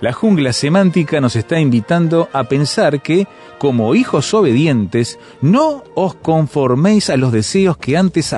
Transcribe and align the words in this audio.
La 0.00 0.12
jungla 0.12 0.52
semántica 0.52 1.20
nos 1.20 1.34
está 1.34 1.58
invitando 1.58 2.28
a 2.32 2.44
pensar 2.44 3.02
que, 3.02 3.26
como 3.58 3.96
hijos 3.96 4.32
obedientes, 4.32 5.18
no 5.40 5.82
os 5.96 6.14
conforméis 6.14 7.10
a 7.10 7.16
los 7.16 7.32
deseos 7.32 7.78
que 7.78 7.96
antes 7.96 8.32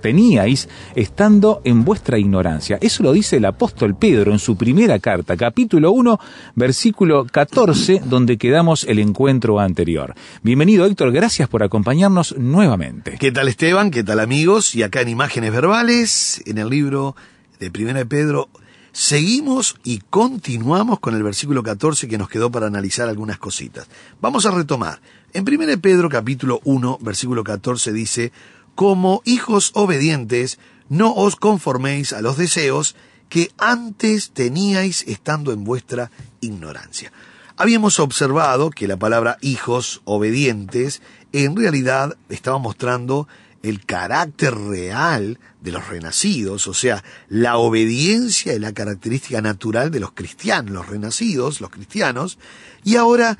teníais 0.00 0.68
estando 0.94 1.62
en 1.64 1.84
vuestra 1.84 2.16
ignorancia. 2.16 2.78
Eso 2.80 3.02
lo 3.02 3.12
dice 3.12 3.38
el 3.38 3.44
apóstol 3.46 3.96
Pedro 3.96 4.30
en 4.30 4.38
su 4.38 4.56
primera 4.56 5.00
carta, 5.00 5.36
capítulo 5.36 5.90
1, 5.90 6.20
versículo 6.54 7.26
14, 7.26 8.02
donde 8.04 8.38
quedamos 8.38 8.84
el 8.84 9.00
encuentro 9.00 9.58
anterior. 9.58 10.14
Bienvenido 10.44 10.86
Héctor, 10.86 11.10
gracias 11.10 11.48
por 11.48 11.64
acompañarnos 11.64 12.36
nuevamente. 12.38 13.16
¿Qué 13.18 13.32
tal 13.32 13.48
Esteban? 13.48 13.90
¿Qué 13.90 14.04
tal 14.04 14.20
amigos? 14.20 14.76
Y 14.76 14.84
acá 14.84 15.00
en 15.00 15.08
Imágenes 15.08 15.50
Verbales, 15.50 16.40
en 16.46 16.58
el 16.58 16.70
libro 16.70 17.16
de 17.58 17.72
Primera 17.72 17.98
de 17.98 18.06
Pedro, 18.06 18.48
seguimos 18.92 19.76
y 19.84 19.98
continuamos 20.10 21.00
con 21.00 21.14
el 21.14 21.22
versículo 21.22 21.62
14 21.62 22.08
que 22.08 22.18
nos 22.18 22.28
quedó 22.28 22.50
para 22.50 22.66
analizar 22.66 23.08
algunas 23.08 23.38
cositas. 23.38 23.88
Vamos 24.20 24.46
a 24.46 24.50
retomar. 24.50 25.00
En 25.32 25.44
Primera 25.44 25.70
de 25.70 25.78
Pedro 25.78 26.08
capítulo 26.08 26.60
1, 26.64 26.98
versículo 27.00 27.44
14 27.44 27.92
dice, 27.92 28.32
Como 28.74 29.22
hijos 29.24 29.70
obedientes, 29.74 30.58
no 30.88 31.14
os 31.14 31.36
conforméis 31.36 32.12
a 32.12 32.20
los 32.20 32.36
deseos 32.36 32.96
que 33.28 33.52
antes 33.58 34.32
teníais 34.32 35.04
estando 35.06 35.52
en 35.52 35.64
vuestra 35.64 36.10
ignorancia. 36.40 37.12
Habíamos 37.56 38.00
observado 38.00 38.70
que 38.70 38.88
la 38.88 38.96
palabra 38.96 39.36
hijos 39.40 40.00
obedientes 40.04 41.02
en 41.32 41.56
realidad 41.56 42.16
estaba 42.28 42.58
mostrando 42.58 43.28
el 43.62 43.84
carácter 43.84 44.54
real 44.54 45.38
de 45.60 45.72
los 45.72 45.88
renacidos, 45.88 46.66
o 46.66 46.74
sea, 46.74 47.04
la 47.28 47.58
obediencia 47.58 48.52
es 48.52 48.60
la 48.60 48.72
característica 48.72 49.42
natural 49.42 49.90
de 49.90 50.00
los 50.00 50.12
cristianos, 50.12 50.72
los 50.72 50.88
renacidos, 50.88 51.60
los 51.60 51.70
cristianos, 51.70 52.38
y 52.84 52.96
ahora 52.96 53.38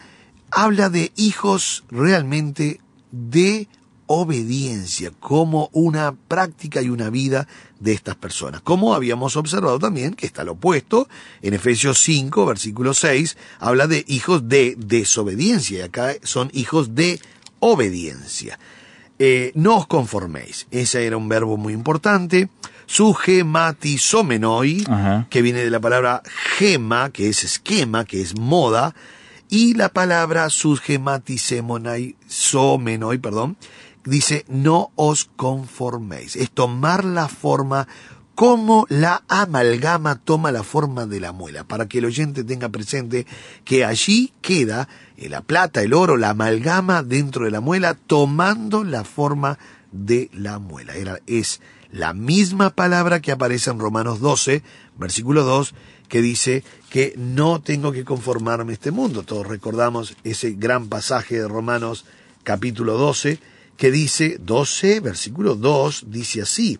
habla 0.51 0.91
de 0.91 1.13
hijos 1.17 1.85
realmente 1.91 2.81
de 3.13 3.69
obediencia 4.13 5.13
como 5.21 5.71
una 5.73 6.17
práctica 6.17 6.83
y 6.83 6.89
una 6.89 7.11
vida 7.11 7.47
de 7.79 7.93
estas 7.93 8.17
personas. 8.17 8.61
Como 8.61 8.93
habíamos 8.93 9.37
observado 9.37 9.79
también, 9.79 10.15
que 10.15 10.27
está 10.27 10.43
lo 10.43 10.53
opuesto, 10.53 11.09
en 11.43 11.55
Efesios 11.55 12.03
5, 12.03 12.45
versículo 12.45 12.93
6, 12.93 13.37
habla 13.61 13.87
de 13.87 14.05
hijos 14.09 14.49
de 14.49 14.75
desobediencia, 14.77 15.79
y 15.79 15.83
acá 15.83 16.15
son 16.25 16.51
hijos 16.53 16.97
de 16.97 17.21
obediencia. 17.61 18.59
Eh, 19.23 19.53
no 19.55 19.77
os 19.77 19.87
conforméis. 19.87 20.67
Ese 20.71 21.05
era 21.07 21.19
un 21.19 21.29
verbo 21.29 21.59
muy 21.59 21.75
importante. 21.75 22.49
Sugematizomenoi, 22.87 24.85
Ajá. 24.89 25.27
que 25.29 25.43
viene 25.43 25.63
de 25.63 25.69
la 25.69 25.79
palabra 25.79 26.23
gema, 26.57 27.11
que 27.11 27.29
es 27.29 27.45
esquema, 27.45 28.07
que 28.07 28.23
es 28.23 28.39
moda, 28.39 28.95
y 29.51 29.75
la 29.75 29.91
palabra 29.91 30.49
somenoi, 30.49 32.17
perdón, 33.19 33.59
dice 34.05 34.47
no 34.49 34.91
os 34.97 35.27
conforméis. 35.37 36.35
Es 36.37 36.51
tomar 36.51 37.05
la 37.05 37.29
forma 37.29 37.87
como 38.35 38.87
la 38.89 39.23
amalgama 39.29 40.17
toma 40.17 40.53
la 40.53 40.63
forma 40.63 41.07
de 41.07 41.21
la 41.21 41.33
muela, 41.33 41.65
para 41.65 41.89
que 41.89 41.99
el 41.99 42.07
oyente 42.07 42.45
tenga 42.45 42.69
presente 42.69 43.27
que 43.65 43.85
allí 43.85 44.33
queda 44.41 44.89
eh, 45.17 45.29
la 45.29 45.43
plata, 45.43 45.83
el 45.83 45.93
oro, 45.93 46.17
la 46.17 46.31
amalgama 46.31 47.03
dentro 47.03 47.45
de 47.45 47.51
la 47.51 47.61
muela, 47.61 47.95
tomando 47.95 48.85
la 48.85 49.05
forma 49.05 49.59
de 49.93 50.31
la 50.33 50.59
muela. 50.59 50.95
Es 51.27 51.61
la 51.93 52.15
misma 52.15 52.71
palabra 52.71 53.21
que 53.21 53.33
aparece 53.33 53.71
en 53.71 53.79
Romanos 53.79 54.21
12, 54.21 54.63
versículo 54.97 55.45
2, 55.45 55.75
que 56.09 56.23
dice 56.23 56.65
que 56.89 57.15
no 57.17 57.61
tengo 57.61 57.93
que 57.93 58.05
conformarme 58.05 58.73
a 58.73 58.75
este 58.75 58.91
mundo. 58.91 59.23
Todos 59.23 59.47
recordamos 59.47 60.17
ese 60.25 60.53
gran 60.53 60.89
pasaje 60.89 61.37
de 61.37 61.49
Romanos 61.49 62.05
capítulo 62.43 62.97
12, 62.97 63.39
que 63.77 63.91
dice 63.91 64.39
12, 64.41 65.01
versículo 65.01 65.55
2, 65.55 66.07
dice 66.09 66.43
así, 66.43 66.79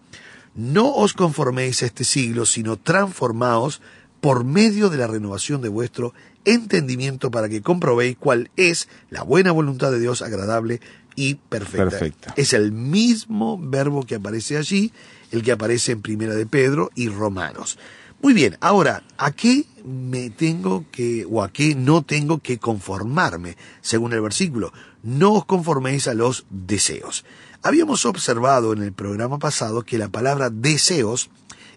no 0.55 0.93
os 0.95 1.13
conforméis 1.13 1.83
a 1.83 1.87
este 1.87 2.05
siglo, 2.05 2.47
sino 2.47 2.77
transformaos 2.77 3.81
por 4.21 4.45
medio 4.45 4.91
de 4.91 4.99
la 4.99 5.07
renovación 5.07 5.63
de 5.63 5.69
vuestro 5.69 6.13
entendimiento 6.45 7.31
para 7.31 7.49
que 7.49 7.63
comprobéis 7.63 8.17
cuál 8.19 8.51
es 8.57 8.89
la 9.11 9.23
buena 9.23 9.53
voluntad 9.53 9.91
de 9.91 10.01
Dios 10.01 10.23
agradable 10.23 10.81
y 11.17 11.35
perfecta. 11.35 11.91
Perfecta. 11.91 12.35
Es 12.37 12.53
el 12.53 12.73
mismo 12.73 13.59
verbo 13.59 14.05
que 14.05 14.17
aparece 14.17 14.57
allí, 14.57 14.93
el 15.31 15.43
que 15.43 15.53
aparece 15.53 15.93
en 15.93 16.03
Primera 16.03 16.35
de 16.35 16.47
Pedro 16.47 16.91
y 16.95 17.09
Romanos. 17.09 17.79
Muy 18.23 18.35
bien, 18.35 18.59
ahora, 18.61 19.03
¿a 19.17 19.33
qué 19.33 19.65
me 19.83 20.29
tengo 20.29 20.85
que, 20.93 21.27
o 21.31 21.43
a 21.43 21.51
qué 21.51 21.75
no 21.75 22.03
tengo 22.03 22.39
que 22.39 22.59
conformarme? 22.59 23.57
Según 23.81 24.13
el 24.13 24.21
versículo, 24.21 24.75
no 25.03 25.33
os 25.33 25.47
conforméis 25.47 26.07
a 26.07 26.13
los 26.13 26.45
deseos. 26.51 27.25
Habíamos 27.63 28.07
observado 28.07 28.73
en 28.73 28.83
el 28.83 28.93
programa 28.93 29.39
pasado 29.39 29.83
que 29.83 29.99
la 29.99 30.09
palabra 30.09 30.49
deseos 30.51 31.31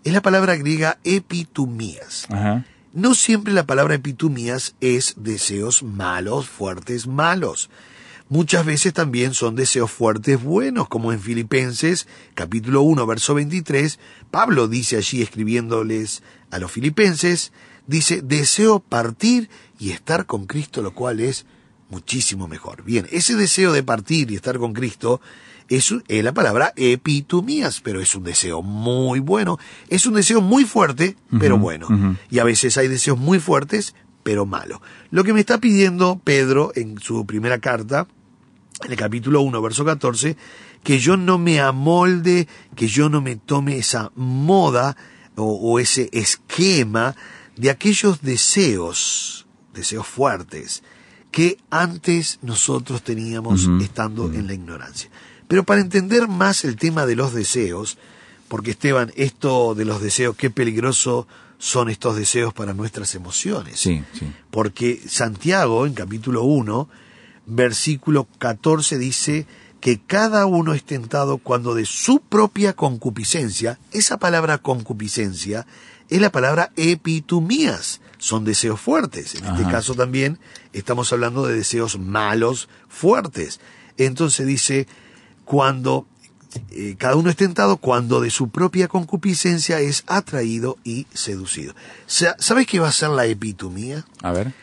es 0.03 0.13
la 0.13 0.21
palabra 0.21 0.55
griega 0.55 0.97
epitumías. 1.03 2.25
Ajá. 2.29 2.65
No 2.93 3.15
siempre 3.15 3.53
la 3.53 3.65
palabra 3.65 3.95
epitumías 3.95 4.75
es 4.79 5.15
deseos 5.17 5.81
malos, 5.81 6.47
fuertes, 6.47 7.07
malos. 7.07 7.69
Muchas 8.29 8.65
veces 8.65 8.93
también 8.93 9.33
son 9.33 9.55
deseos 9.55 9.91
fuertes 9.91 10.41
buenos, 10.41 10.87
como 10.87 11.11
en 11.11 11.19
Filipenses 11.19 12.07
capítulo 12.33 12.81
1, 12.83 13.05
verso 13.05 13.33
23, 13.33 13.99
Pablo 14.31 14.67
dice 14.67 14.95
allí 14.95 15.21
escribiéndoles 15.21 16.23
a 16.49 16.59
los 16.59 16.71
filipenses, 16.71 17.51
dice, 17.87 18.21
deseo 18.21 18.79
partir 18.79 19.49
y 19.79 19.91
estar 19.91 20.25
con 20.25 20.45
Cristo, 20.45 20.81
lo 20.81 20.93
cual 20.93 21.19
es 21.19 21.45
muchísimo 21.89 22.47
mejor. 22.47 22.83
Bien, 22.83 23.07
ese 23.11 23.35
deseo 23.35 23.73
de 23.73 23.83
partir 23.83 24.31
y 24.31 24.35
estar 24.35 24.57
con 24.57 24.73
Cristo 24.73 25.19
es, 25.69 25.93
es 26.07 26.23
la 26.23 26.33
palabra 26.33 26.73
epitumías, 26.75 27.81
pero 27.81 27.99
es 27.99 28.15
un 28.15 28.23
deseo 28.23 28.61
muy 28.61 29.19
bueno, 29.19 29.57
es 29.89 30.05
un 30.05 30.15
deseo 30.15 30.41
muy 30.41 30.65
fuerte, 30.65 31.15
pero 31.39 31.57
bueno. 31.57 31.87
Y 32.29 32.39
a 32.39 32.43
veces 32.43 32.77
hay 32.77 32.87
deseos 32.87 33.17
muy 33.17 33.39
fuertes, 33.39 33.95
pero 34.23 34.45
malos. 34.45 34.79
Lo 35.11 35.23
que 35.23 35.33
me 35.33 35.39
está 35.39 35.59
pidiendo 35.59 36.19
Pedro 36.23 36.71
en 36.75 36.99
su 36.99 37.25
primera 37.25 37.59
carta, 37.59 38.07
en 38.83 38.91
el 38.91 38.97
capítulo 38.97 39.41
1, 39.41 39.61
verso 39.61 39.85
14, 39.85 40.37
que 40.83 40.99
yo 40.99 41.17
no 41.17 41.37
me 41.37 41.59
amolde, 41.59 42.47
que 42.75 42.87
yo 42.87 43.09
no 43.09 43.21
me 43.21 43.35
tome 43.35 43.77
esa 43.77 44.11
moda 44.15 44.97
o, 45.35 45.43
o 45.43 45.79
ese 45.79 46.09
esquema 46.11 47.15
de 47.55 47.69
aquellos 47.69 48.21
deseos, 48.21 49.45
deseos 49.73 50.07
fuertes, 50.07 50.83
que 51.33 51.57
antes 51.71 52.37
nosotros 52.43 53.01
teníamos 53.03 53.67
estando 53.81 54.31
en 54.31 54.45
la 54.45 54.53
ignorancia. 54.53 55.09
Pero 55.53 55.65
para 55.65 55.81
entender 55.81 56.27
más 56.27 56.65
el 56.65 56.77
tema 56.77 57.05
de 57.05 57.15
los 57.15 57.31
deseos, 57.31 57.99
porque 58.47 58.71
Esteban, 58.71 59.13
esto 59.15 59.75
de 59.75 59.85
los 59.85 60.01
deseos, 60.01 60.35
qué 60.35 60.49
peligroso 60.49 61.27
son 61.59 61.91
estos 61.91 62.15
deseos 62.15 62.55
para 62.55 62.73
nuestras 62.73 63.13
emociones. 63.13 63.79
Sí, 63.79 64.03
sí. 64.17 64.33
Porque 64.49 64.99
Santiago, 65.07 65.85
en 65.85 65.93
capítulo 65.93 66.41
1, 66.41 66.89
versículo 67.45 68.27
14, 68.39 68.97
dice 68.97 69.45
que 69.79 70.01
cada 70.01 70.47
uno 70.47 70.73
es 70.73 70.83
tentado 70.85 71.37
cuando 71.37 71.75
de 71.75 71.85
su 71.85 72.19
propia 72.21 72.73
concupiscencia, 72.73 73.77
esa 73.91 74.17
palabra 74.17 74.57
concupiscencia 74.57 75.67
es 76.09 76.19
la 76.19 76.31
palabra 76.31 76.71
epitumías, 76.77 78.01
son 78.17 78.43
deseos 78.43 78.81
fuertes. 78.81 79.35
En 79.35 79.45
este 79.45 79.69
caso 79.69 79.93
también 79.93 80.39
estamos 80.71 81.13
hablando 81.13 81.45
de 81.45 81.53
deseos 81.53 81.99
malos, 81.99 82.69
fuertes. 82.89 83.59
Entonces 83.97 84.47
dice, 84.47 84.87
cuando 85.45 86.05
eh, 86.71 86.95
cada 86.97 87.15
uno 87.15 87.29
es 87.29 87.35
tentado 87.35 87.77
cuando 87.77 88.21
de 88.21 88.29
su 88.29 88.49
propia 88.49 88.87
concupiscencia 88.87 89.79
es 89.79 90.03
atraído 90.07 90.77
y 90.83 91.07
seducido. 91.13 91.73
Sa- 92.05 92.35
¿Sabes 92.39 92.67
qué 92.67 92.79
va 92.79 92.89
a 92.89 92.91
ser 92.91 93.09
la 93.09 93.25
epitomía? 93.25 94.05
A 94.21 94.31
ver. 94.31 94.53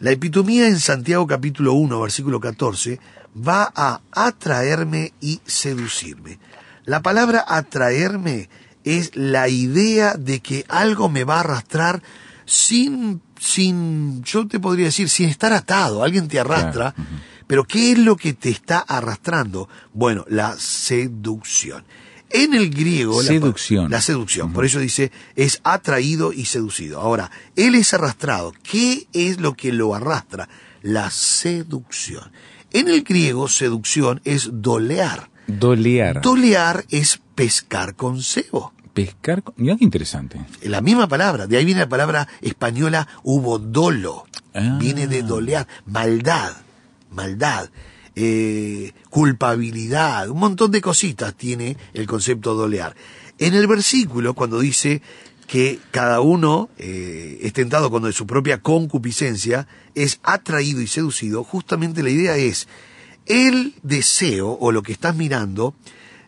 La 0.00 0.10
epitomía 0.10 0.66
en 0.68 0.80
Santiago 0.80 1.26
capítulo 1.26 1.74
1, 1.74 2.00
versículo 2.00 2.40
14, 2.40 2.98
va 3.36 3.70
a 3.74 4.00
atraerme 4.12 5.12
y 5.20 5.40
seducirme. 5.44 6.38
La 6.84 7.00
palabra 7.02 7.44
atraerme 7.46 8.48
es 8.84 9.14
la 9.14 9.48
idea 9.48 10.14
de 10.14 10.40
que 10.40 10.64
algo 10.68 11.08
me 11.08 11.24
va 11.24 11.36
a 11.36 11.40
arrastrar 11.40 12.02
sin, 12.44 13.22
sin, 13.40 14.22
yo 14.24 14.46
te 14.46 14.60
podría 14.60 14.86
decir, 14.86 15.08
sin 15.08 15.28
estar 15.30 15.52
atado. 15.52 16.02
Alguien 16.04 16.28
te 16.28 16.38
arrastra, 16.40 16.92
Claro. 16.92 17.10
Pero 17.46 17.64
¿qué 17.64 17.92
es 17.92 17.98
lo 17.98 18.16
que 18.16 18.32
te 18.32 18.50
está 18.50 18.78
arrastrando? 18.78 19.68
Bueno, 19.92 20.24
la 20.28 20.56
seducción. 20.58 21.84
En 22.30 22.54
el 22.54 22.70
griego... 22.70 23.22
la 23.22 23.28
Seducción. 23.28 23.90
La, 23.90 24.00
seducción. 24.00 24.52
Por 24.52 24.64
eso 24.64 24.80
dice, 24.80 25.12
es 25.36 25.60
atraído 25.62 26.32
y 26.32 26.46
seducido. 26.46 27.00
Ahora, 27.00 27.30
él 27.54 27.76
es 27.76 27.94
arrastrado. 27.94 28.52
¿Qué 28.62 29.06
es 29.12 29.38
lo 29.40 29.54
que 29.54 29.72
lo 29.72 29.94
arrastra? 29.94 30.48
La 30.82 31.10
seducción. 31.10 32.32
En 32.72 32.88
el 32.88 33.04
griego, 33.04 33.46
seducción 33.48 34.20
es 34.24 34.48
dolear. 34.52 35.30
Dolear. 35.46 36.22
Dolear 36.22 36.84
es 36.88 37.20
pescar 37.36 37.94
con 37.94 38.20
cebo. 38.22 38.72
Pescar. 38.94 39.42
con- 39.44 39.54
Mirá 39.56 39.76
qué 39.76 39.84
interesante. 39.84 40.40
La 40.62 40.80
misma 40.80 41.06
palabra, 41.06 41.46
de 41.46 41.56
ahí 41.56 41.64
viene 41.64 41.80
la 41.82 41.88
palabra 41.88 42.26
española 42.40 43.06
hubo 43.22 43.58
dolo. 43.60 44.24
Ah. 44.54 44.76
Viene 44.80 45.06
de 45.06 45.22
dolear, 45.22 45.68
maldad, 45.86 46.52
maldad, 47.14 47.70
eh, 48.16 48.92
culpabilidad, 49.10 50.28
un 50.28 50.38
montón 50.38 50.70
de 50.70 50.80
cositas 50.80 51.34
tiene 51.34 51.76
el 51.94 52.06
concepto 52.06 52.54
dolear. 52.54 52.94
En 53.38 53.54
el 53.54 53.66
versículo, 53.66 54.34
cuando 54.34 54.60
dice 54.60 55.02
que 55.46 55.78
cada 55.90 56.20
uno 56.20 56.68
eh, 56.78 57.38
es 57.42 57.52
tentado 57.52 57.90
cuando 57.90 58.06
de 58.08 58.14
su 58.14 58.26
propia 58.26 58.60
concupiscencia 58.62 59.66
es 59.94 60.20
atraído 60.22 60.80
y 60.80 60.86
seducido, 60.86 61.44
justamente 61.44 62.02
la 62.02 62.10
idea 62.10 62.36
es 62.36 62.66
el 63.26 63.74
deseo 63.82 64.56
o 64.60 64.72
lo 64.72 64.82
que 64.82 64.92
estás 64.92 65.16
mirando, 65.16 65.74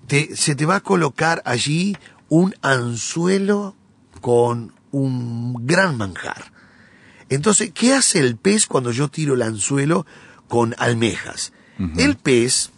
te- 0.06 0.34
se 0.36 0.54
te 0.54 0.66
va 0.66 0.76
a 0.76 0.80
colocar 0.80 1.42
allí 1.44 1.96
un 2.28 2.54
anzuelo 2.62 3.74
con 4.20 4.72
un 4.90 5.66
gran 5.66 5.96
manjar. 5.96 6.52
Entonces, 7.28 7.70
¿qué 7.74 7.92
hace 7.94 8.20
el 8.20 8.36
pez 8.36 8.66
cuando 8.66 8.90
yo 8.92 9.08
tiro 9.08 9.34
el 9.34 9.42
anzuelo 9.42 10.06
con 10.48 10.74
almejas? 10.78 11.52
El 11.98 12.16
pez 12.16 12.70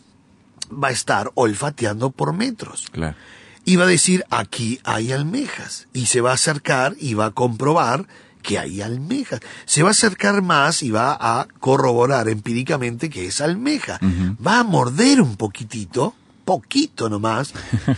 va 0.72 0.88
a 0.88 0.92
estar 0.92 1.30
olfateando 1.34 2.10
por 2.10 2.32
metros 2.32 2.86
Claro. 2.90 3.16
y 3.64 3.76
va 3.76 3.84
a 3.84 3.88
decir, 3.88 4.24
aquí 4.30 4.80
hay 4.84 5.12
almejas. 5.12 5.86
Y 5.92 6.06
se 6.06 6.20
va 6.20 6.32
a 6.32 6.34
acercar 6.34 6.96
y 6.98 7.14
va 7.14 7.26
a 7.26 7.30
comprobar 7.30 8.06
que 8.42 8.58
hay 8.58 8.80
almejas. 8.82 9.40
Se 9.66 9.82
va 9.82 9.90
a 9.90 9.92
acercar 9.92 10.42
más 10.42 10.82
y 10.82 10.90
va 10.90 11.16
a 11.20 11.46
corroborar 11.60 12.28
empíricamente 12.28 13.08
que 13.10 13.26
es 13.26 13.40
almeja. 13.40 14.00
Va 14.44 14.60
a 14.60 14.64
morder 14.64 15.20
un 15.20 15.36
poquitito, 15.36 16.14
poquito 16.44 17.08
nomás, 17.10 17.52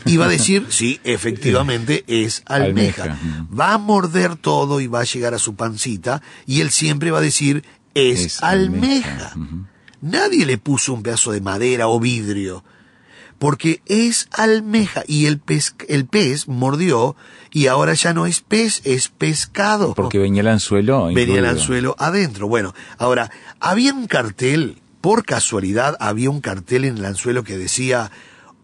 y 0.07 0.17
va 0.17 0.25
a 0.27 0.29
decir, 0.29 0.67
sí, 0.71 0.99
efectivamente 1.05 2.05
es 2.09 2.43
almeja. 2.47 3.17
Va 3.57 3.75
a 3.75 3.79
morder 3.79 4.37
todo 4.37 4.81
y 4.81 4.87
va 4.87 5.01
a 5.01 5.05
llegar 5.05 5.35
a 5.35 5.39
su 5.39 5.55
pancita 5.55 6.21
y 6.47 6.61
él 6.63 6.71
siempre 6.71 7.11
va 7.11 7.19
a 7.19 7.23
decir, 7.23 7.65
es, 7.95 8.21
Es 8.21 8.43
almeja. 8.43 9.35
Nadie 10.01 10.47
le 10.47 10.59
puso 10.59 10.95
un 10.95 11.03
pedazo 11.03 11.33
de 11.33 11.41
madera 11.41 11.89
o 11.89 12.01
vidrio 12.01 12.65
porque 13.41 13.81
es 13.87 14.29
almeja 14.33 15.03
y 15.07 15.25
el 15.25 15.39
pez, 15.39 15.75
el 15.89 16.05
pez 16.05 16.47
mordió 16.47 17.17
y 17.51 17.69
ahora 17.69 17.95
ya 17.95 18.13
no 18.13 18.27
es 18.27 18.41
pez, 18.43 18.83
es 18.85 19.09
pescado. 19.09 19.95
Porque 19.95 20.19
venía 20.19 20.43
el 20.43 20.49
anzuelo. 20.49 21.07
venía 21.07 21.39
el 21.39 21.47
anzuelo 21.47 21.97
adentro. 21.99 22.49
Bueno, 22.49 22.75
ahora, 22.99 23.31
había 23.59 23.95
un 23.95 24.07
cartel, 24.07 24.77
por 25.01 25.25
casualidad, 25.25 25.97
había 26.01 26.29
un 26.29 26.43
cartel 26.43 26.85
en 26.85 26.99
el 26.99 27.05
anzuelo 27.07 27.43
que 27.43 27.57
decía, 27.57 28.11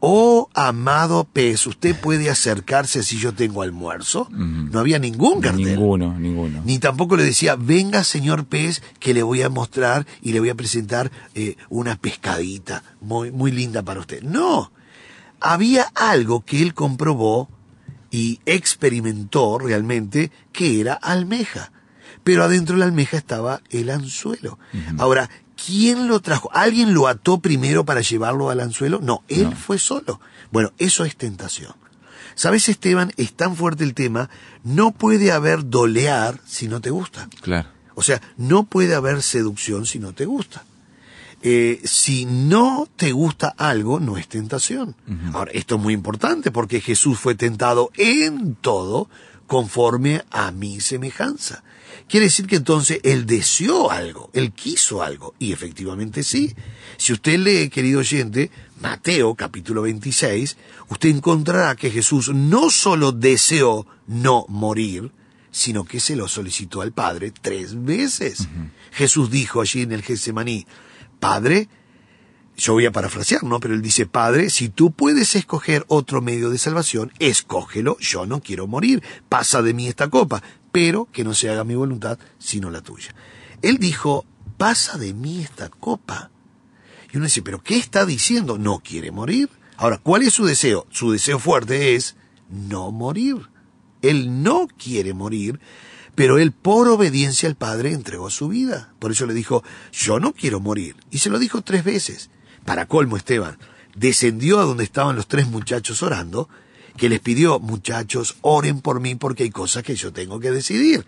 oh 0.01 0.49
amado 0.55 1.25
pez, 1.25 1.67
¿usted 1.67 1.95
puede 1.95 2.31
acercarse 2.31 3.03
si 3.03 3.19
yo 3.19 3.35
tengo 3.35 3.63
almuerzo? 3.63 4.29
No 4.31 4.79
había 4.79 4.99
ningún 4.99 5.41
cartel. 5.41 5.65
Ninguno, 5.65 6.19
ninguno. 6.19 6.63
Ni 6.65 6.79
tampoco 6.79 7.17
le 7.17 7.25
decía, 7.25 7.57
venga 7.57 8.05
señor 8.05 8.47
pez, 8.47 8.83
que 9.01 9.15
le 9.15 9.23
voy 9.23 9.43
a 9.43 9.49
mostrar 9.49 10.07
y 10.23 10.33
le 10.33 10.41
voy 10.41 10.51
a 10.51 10.55
presentar 10.55 11.11
eh, 11.35 11.57
una 11.69 11.97
pescadita 11.97 12.83
muy, 13.01 13.31
muy 13.31 13.51
linda 13.53 13.83
para 13.83 14.01
usted. 14.01 14.23
No, 14.23 14.71
había 15.41 15.85
algo 15.95 16.45
que 16.45 16.63
él 16.63 16.75
comprobó 16.75 17.49
y 18.11 18.41
experimentó 18.47 19.59
realmente 19.59 20.31
que 20.53 20.81
era 20.81 20.95
almeja. 20.95 21.73
Pero 22.25 22.43
adentro 22.43 22.75
de 22.75 22.81
la 22.81 22.87
almeja 22.87 23.17
estaba 23.17 23.61
el 23.71 23.91
anzuelo. 23.91 24.59
Ahora, 24.99 25.31
¿quién 25.57 26.09
lo 26.09 26.21
trajo? 26.21 26.51
¿Alguien 26.53 26.95
lo 26.95 27.09
ató 27.09 27.39
primero 27.39 27.85
para 27.85 28.01
llevarlo 28.01 28.51
al 28.51 28.61
anzuelo? 28.61 29.01
No, 29.03 29.23
él 29.29 29.55
fue 29.55 29.79
solo. 29.79 30.21
Bueno, 30.53 30.73
eso 30.79 31.05
es 31.05 31.17
tentación. 31.17 31.75
¿Sabes, 32.35 32.69
Esteban? 32.69 33.13
Es 33.17 33.33
tan 33.33 33.57
fuerte 33.57 33.83
el 33.83 33.95
tema, 33.95 34.29
no 34.63 34.93
puede 34.93 35.33
haber 35.33 35.69
dolear 35.69 36.39
si 36.47 36.69
no 36.69 36.81
te 36.81 36.91
gusta. 36.91 37.29
Claro. 37.41 37.69
O 37.95 38.03
sea, 38.03 38.21
no 38.37 38.65
puede 38.65 38.95
haber 38.95 39.23
seducción 39.23 39.87
si 39.87 39.99
no 39.99 40.13
te 40.13 40.27
gusta. 40.27 40.65
Eh, 41.43 41.81
si 41.85 42.27
no 42.27 42.89
te 42.97 43.13
gusta 43.13 43.55
algo, 43.57 44.01
no 44.01 44.19
es 44.19 44.29
tentación. 44.29 44.97
Ahora, 45.33 45.53
esto 45.53 45.77
es 45.77 45.81
muy 45.81 45.95
importante 45.95 46.51
porque 46.51 46.81
Jesús 46.81 47.19
fue 47.19 47.35
tentado 47.35 47.91
en 47.97 48.55
todo 48.55 49.09
conforme 49.47 50.25
a 50.31 50.51
mi 50.51 50.81
semejanza. 50.81 51.63
Quiere 52.09 52.27
decir 52.27 52.47
que 52.47 52.57
entonces 52.57 53.01
él 53.03 53.27
deseó 53.27 53.91
algo, 53.91 54.31
él 54.33 54.53
quiso 54.53 55.03
algo, 55.03 55.35
y 55.39 55.53
efectivamente 55.53 56.23
sí. 56.23 56.55
Si 56.99 57.13
usted 57.13 57.39
lee, 57.39 57.69
querido 57.69 58.01
oyente, 58.01 58.51
Mateo 58.81 59.35
capítulo 59.35 59.83
26, 59.83 60.57
usted 60.89 61.09
encontrará 61.09 61.75
que 61.75 61.91
Jesús 61.91 62.29
no 62.29 62.71
solo 62.71 63.13
deseó 63.13 63.87
no 64.07 64.45
morir, 64.49 65.11
sino 65.51 65.85
que 65.85 66.01
se 66.01 66.17
lo 66.17 66.29
solicitó 66.29 66.83
al 66.83 66.93
Padre 66.93 67.33
tres 67.33 67.83
veces. 67.85 68.47
Jesús 68.93 69.31
dijo 69.31 69.61
allí 69.61 69.83
en 69.83 69.93
el 69.93 70.03
Getsemaní, 70.03 70.67
Padre, 71.19 71.69
yo 72.57 72.73
voy 72.73 72.87
a 72.87 72.93
parafrasear, 72.93 73.45
¿no? 73.45 73.61
Pero 73.61 73.75
él 73.75 73.83
dice, 73.83 74.07
Padre, 74.07 74.51
si 74.51 74.69
tú 74.69 74.91
puedes 74.91 75.37
escoger 75.37 75.85
otro 75.89 76.23
medio 76.23 76.51
de 76.51 76.59
salvación, 76.59 77.13
escógelo, 77.19 77.99
yo 77.99 78.27
no 78.27 78.41
quiero 78.41 78.67
morir, 78.67 79.03
pasa 79.29 79.63
de 79.63 79.75
mí 79.75 79.89
esta 79.89 80.09
copa, 80.09 80.43
pero 80.73 81.09
que 81.13 81.25
no 81.25 81.35
se 81.35 81.51
haga 81.51 81.65
mi 81.65 81.75
voluntad, 81.75 82.19
sino 82.39 82.71
la 82.71 82.81
tuya. 82.81 83.15
Él 83.63 83.79
dijo, 83.79 84.25
pasa 84.57 84.97
de 84.97 85.13
mí 85.13 85.43
esta 85.43 85.69
copa. 85.69 86.31
Y 87.13 87.17
uno 87.19 87.27
dice, 87.27 87.43
¿pero 87.43 87.63
qué 87.63 87.77
está 87.77 88.07
diciendo? 88.07 88.59
No 88.59 88.81
quiere 88.81 89.11
morir. 89.11 89.51
Ahora, 89.77 89.99
¿cuál 89.99 90.23
es 90.23 90.33
su 90.33 90.47
deseo? 90.47 90.87
Su 90.91 91.13
deseo 91.13 91.39
fuerte 91.39 91.95
es 91.95 92.17
no 92.49 92.91
morir. 92.91 93.49
Él 94.03 94.43
no 94.43 94.67
quiere 94.67 95.13
morir, 95.15 95.61
pero 96.15 96.39
él 96.39 96.53
por 96.53 96.89
obediencia 96.89 97.49
al 97.49 97.57
Padre 97.57 97.93
entregó 97.93 98.31
su 98.31 98.49
vida. 98.49 98.95
Por 98.99 99.13
eso 99.13 99.27
le 99.27 99.35
dijo, 99.35 99.63
yo 99.93 100.21
no 100.21 100.33
quiero 100.33 100.61
morir. 100.61 100.97
Y 101.11 101.19
se 101.19 101.29
lo 101.31 101.39
dijo 101.39 101.63
tres 101.63 101.85
veces. 101.85 102.31
Para 102.67 102.87
colmo, 102.87 103.17
Esteban, 103.17 103.57
descendió 103.95 104.61
a 104.61 104.65
donde 104.65 104.85
estaban 104.85 105.17
los 105.17 105.29
tres 105.29 105.47
muchachos 105.47 106.03
orando, 106.03 106.49
que 106.97 107.09
les 107.09 107.21
pidió, 107.21 107.59
muchachos, 107.61 108.37
oren 108.43 108.81
por 108.81 109.01
mí 109.01 109.15
porque 109.15 109.45
hay 109.45 109.51
cosas 109.51 109.83
que 109.83 109.95
yo 109.95 110.13
tengo 110.13 110.41
que 110.41 110.51
decidir. 110.51 111.07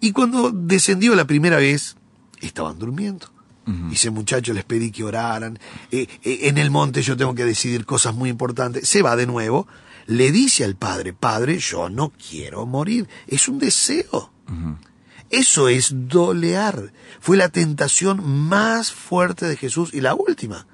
Y 0.00 0.12
cuando 0.12 0.50
descendió 0.50 1.14
la 1.14 1.26
primera 1.26 1.58
vez, 1.58 1.96
estaban 2.40 2.78
durmiendo. 2.78 3.28
Dice, 3.64 4.10
muchachos, 4.10 4.56
les 4.56 4.64
pedí 4.64 4.90
que 4.90 5.04
oraran. 5.04 5.56
Eh, 5.92 6.08
eh, 6.24 6.40
en 6.42 6.58
el 6.58 6.72
monte 6.72 7.00
yo 7.00 7.16
tengo 7.16 7.32
que 7.32 7.44
decidir 7.44 7.86
cosas 7.86 8.12
muy 8.12 8.28
importantes. 8.28 8.88
Se 8.88 9.02
va 9.02 9.14
de 9.14 9.26
nuevo. 9.26 9.68
Le 10.06 10.32
dice 10.32 10.64
al 10.64 10.74
padre, 10.74 11.12
padre, 11.12 11.58
yo 11.58 11.88
no 11.88 12.10
quiero 12.10 12.66
morir. 12.66 13.08
Es 13.28 13.46
un 13.46 13.60
deseo. 13.60 14.32
Eso 15.30 15.68
es 15.68 15.92
dolear. 16.08 16.92
Fue 17.20 17.36
la 17.36 17.50
tentación 17.50 18.48
más 18.48 18.90
fuerte 18.90 19.46
de 19.46 19.56
Jesús 19.56 19.94
y 19.94 20.00
la 20.00 20.14
última. 20.14 20.66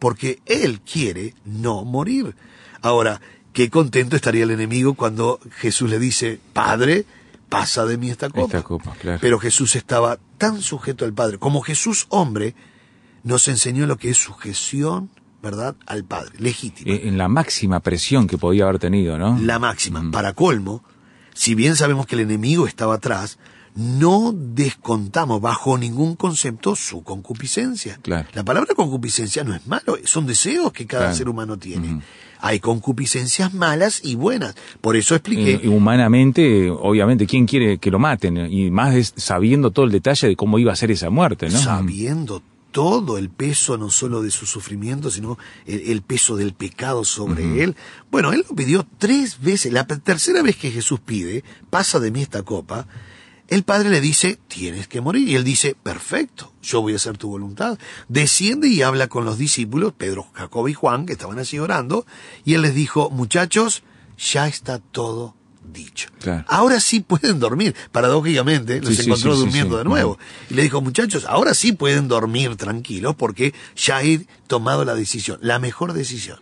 Porque 0.00 0.40
Él 0.46 0.80
quiere 0.80 1.34
no 1.44 1.84
morir. 1.84 2.34
Ahora, 2.82 3.20
qué 3.52 3.70
contento 3.70 4.16
estaría 4.16 4.42
el 4.42 4.50
enemigo 4.50 4.94
cuando 4.94 5.38
Jesús 5.58 5.88
le 5.88 6.00
dice, 6.00 6.40
Padre, 6.52 7.04
pasa 7.48 7.84
de 7.84 7.98
mí 7.98 8.10
esta 8.10 8.28
copa. 8.30 8.46
Esta 8.46 8.62
copa, 8.62 8.96
claro. 8.98 9.18
Pero 9.20 9.38
Jesús 9.38 9.76
estaba 9.76 10.18
tan 10.38 10.60
sujeto 10.62 11.04
al 11.04 11.12
Padre. 11.12 11.38
Como 11.38 11.60
Jesús 11.60 12.06
hombre, 12.08 12.54
nos 13.22 13.46
enseñó 13.48 13.86
lo 13.86 13.96
que 13.96 14.10
es 14.10 14.16
sujeción, 14.16 15.10
¿verdad? 15.42 15.76
Al 15.86 16.04
Padre, 16.04 16.32
legítima. 16.38 16.92
Eh, 16.92 17.08
en 17.08 17.18
la 17.18 17.28
máxima 17.28 17.80
presión 17.80 18.26
que 18.26 18.38
podía 18.38 18.64
haber 18.64 18.78
tenido, 18.78 19.18
¿no? 19.18 19.38
La 19.38 19.58
máxima. 19.58 20.10
Para 20.10 20.32
colmo, 20.32 20.82
si 21.34 21.54
bien 21.54 21.76
sabemos 21.76 22.06
que 22.06 22.14
el 22.14 22.22
enemigo 22.22 22.66
estaba 22.66 22.94
atrás, 22.94 23.38
no 23.74 24.32
descontamos 24.34 25.40
bajo 25.40 25.78
ningún 25.78 26.16
concepto 26.16 26.74
su 26.76 27.02
concupiscencia. 27.02 27.98
Claro. 28.02 28.28
La 28.34 28.44
palabra 28.44 28.74
concupiscencia 28.74 29.44
no 29.44 29.54
es 29.54 29.66
malo, 29.66 29.96
son 30.04 30.26
deseos 30.26 30.72
que 30.72 30.86
cada 30.86 31.04
Claro. 31.04 31.16
ser 31.16 31.28
humano 31.28 31.58
tiene. 31.58 32.00
Hay 32.42 32.58
concupiscencias 32.58 33.52
malas 33.52 34.00
y 34.02 34.14
buenas. 34.14 34.54
Por 34.80 34.96
eso 34.96 35.14
expliqué. 35.14 35.60
Y 35.62 35.68
humanamente, 35.68 36.70
obviamente, 36.70 37.26
¿quién 37.26 37.46
quiere 37.46 37.78
que 37.78 37.90
lo 37.90 37.98
maten? 37.98 38.50
Y 38.50 38.70
más 38.70 38.94
es 38.94 39.12
sabiendo 39.16 39.70
todo 39.70 39.84
el 39.84 39.92
detalle 39.92 40.28
de 40.28 40.36
cómo 40.36 40.58
iba 40.58 40.72
a 40.72 40.76
ser 40.76 40.90
esa 40.90 41.10
muerte, 41.10 41.50
¿no? 41.50 41.58
Sabiendo 41.58 42.42
todo 42.70 43.18
el 43.18 43.30
peso 43.30 43.76
no 43.76 43.90
solo 43.90 44.22
de 44.22 44.30
su 44.30 44.46
sufrimiento, 44.46 45.10
sino 45.10 45.38
el, 45.66 46.02
peso 46.02 46.36
del 46.36 46.54
pecado 46.54 47.04
sobre 47.04 47.62
él. 47.62 47.76
Bueno, 48.10 48.32
él 48.32 48.44
lo 48.48 48.54
pidió 48.54 48.86
tres 48.98 49.40
veces. 49.40 49.72
La 49.72 49.86
tercera 49.86 50.42
vez 50.42 50.56
que 50.56 50.70
Jesús 50.70 51.00
pide, 51.00 51.44
pasa 51.68 51.98
de 52.00 52.10
mí 52.10 52.22
esta 52.22 52.42
copa, 52.42 52.86
el 53.50 53.64
padre 53.64 53.90
le 53.90 54.00
dice, 54.00 54.38
tienes 54.48 54.88
que 54.88 55.00
morir. 55.00 55.28
Y 55.28 55.34
él 55.34 55.44
dice, 55.44 55.76
perfecto, 55.80 56.52
yo 56.62 56.80
voy 56.80 56.94
a 56.94 56.96
hacer 56.96 57.18
tu 57.18 57.28
voluntad. 57.28 57.78
Desciende 58.08 58.68
y 58.68 58.82
habla 58.82 59.08
con 59.08 59.24
los 59.24 59.38
discípulos, 59.38 59.92
Pedro, 59.92 60.28
Jacob 60.32 60.68
y 60.68 60.74
Juan, 60.74 61.04
que 61.04 61.12
estaban 61.12 61.38
así 61.38 61.58
orando, 61.58 62.06
y 62.44 62.54
él 62.54 62.62
les 62.62 62.74
dijo, 62.74 63.10
muchachos, 63.10 63.82
ya 64.16 64.46
está 64.46 64.78
todo 64.78 65.34
dicho. 65.72 66.08
Ahora 66.46 66.80
sí 66.80 67.00
pueden 67.00 67.40
dormir. 67.40 67.74
Paradójicamente, 67.92 68.80
los 68.80 68.98
encontró 68.98 69.36
durmiendo 69.36 69.78
de 69.78 69.84
nuevo. 69.84 70.18
Y 70.48 70.54
le 70.54 70.62
dijo, 70.62 70.80
muchachos, 70.80 71.24
ahora 71.28 71.54
sí 71.54 71.72
pueden 71.72 72.08
dormir 72.08 72.56
tranquilos 72.56 73.14
porque 73.16 73.52
ya 73.76 74.02
he 74.02 74.26
tomado 74.46 74.84
la 74.84 74.94
decisión, 74.94 75.38
la 75.42 75.58
mejor 75.58 75.92
decisión. 75.92 76.38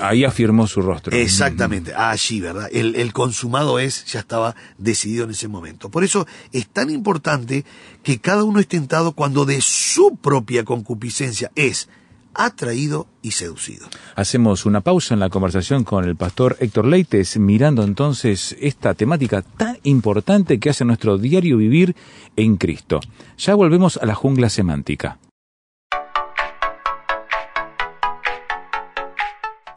Ahí 0.00 0.24
afirmó 0.24 0.66
su 0.66 0.82
rostro. 0.82 1.16
Exactamente, 1.16 1.94
allí, 1.94 2.40
¿verdad? 2.40 2.68
El, 2.72 2.96
el 2.96 3.12
consumado 3.12 3.78
es, 3.78 4.04
ya 4.06 4.20
estaba 4.20 4.54
decidido 4.78 5.24
en 5.24 5.30
ese 5.30 5.48
momento. 5.48 5.90
Por 5.90 6.04
eso 6.04 6.26
es 6.52 6.66
tan 6.68 6.90
importante 6.90 7.64
que 8.02 8.18
cada 8.18 8.44
uno 8.44 8.60
es 8.60 8.68
tentado 8.68 9.12
cuando 9.12 9.44
de 9.44 9.60
su 9.60 10.16
propia 10.16 10.64
concupiscencia 10.64 11.50
es 11.54 11.88
atraído 12.34 13.06
y 13.22 13.32
seducido. 13.32 13.86
Hacemos 14.14 14.66
una 14.66 14.80
pausa 14.80 15.14
en 15.14 15.20
la 15.20 15.30
conversación 15.30 15.84
con 15.84 16.04
el 16.04 16.16
pastor 16.16 16.56
Héctor 16.60 16.86
Leites, 16.86 17.36
mirando 17.38 17.82
entonces 17.82 18.56
esta 18.60 18.94
temática 18.94 19.42
tan 19.42 19.78
importante 19.82 20.58
que 20.58 20.70
hace 20.70 20.84
nuestro 20.84 21.18
diario 21.18 21.56
vivir 21.56 21.96
en 22.36 22.56
Cristo. 22.56 23.00
Ya 23.38 23.54
volvemos 23.54 23.96
a 23.96 24.06
la 24.06 24.14
jungla 24.14 24.48
semántica. 24.48 25.18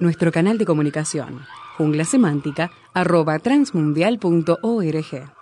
Nuestro 0.02 0.32
canal 0.32 0.58
de 0.58 0.64
comunicación, 0.64 1.46
jungla 1.78 2.04
semántica, 2.04 2.72
arroba 2.92 3.38
transmundial.org. 3.38 5.41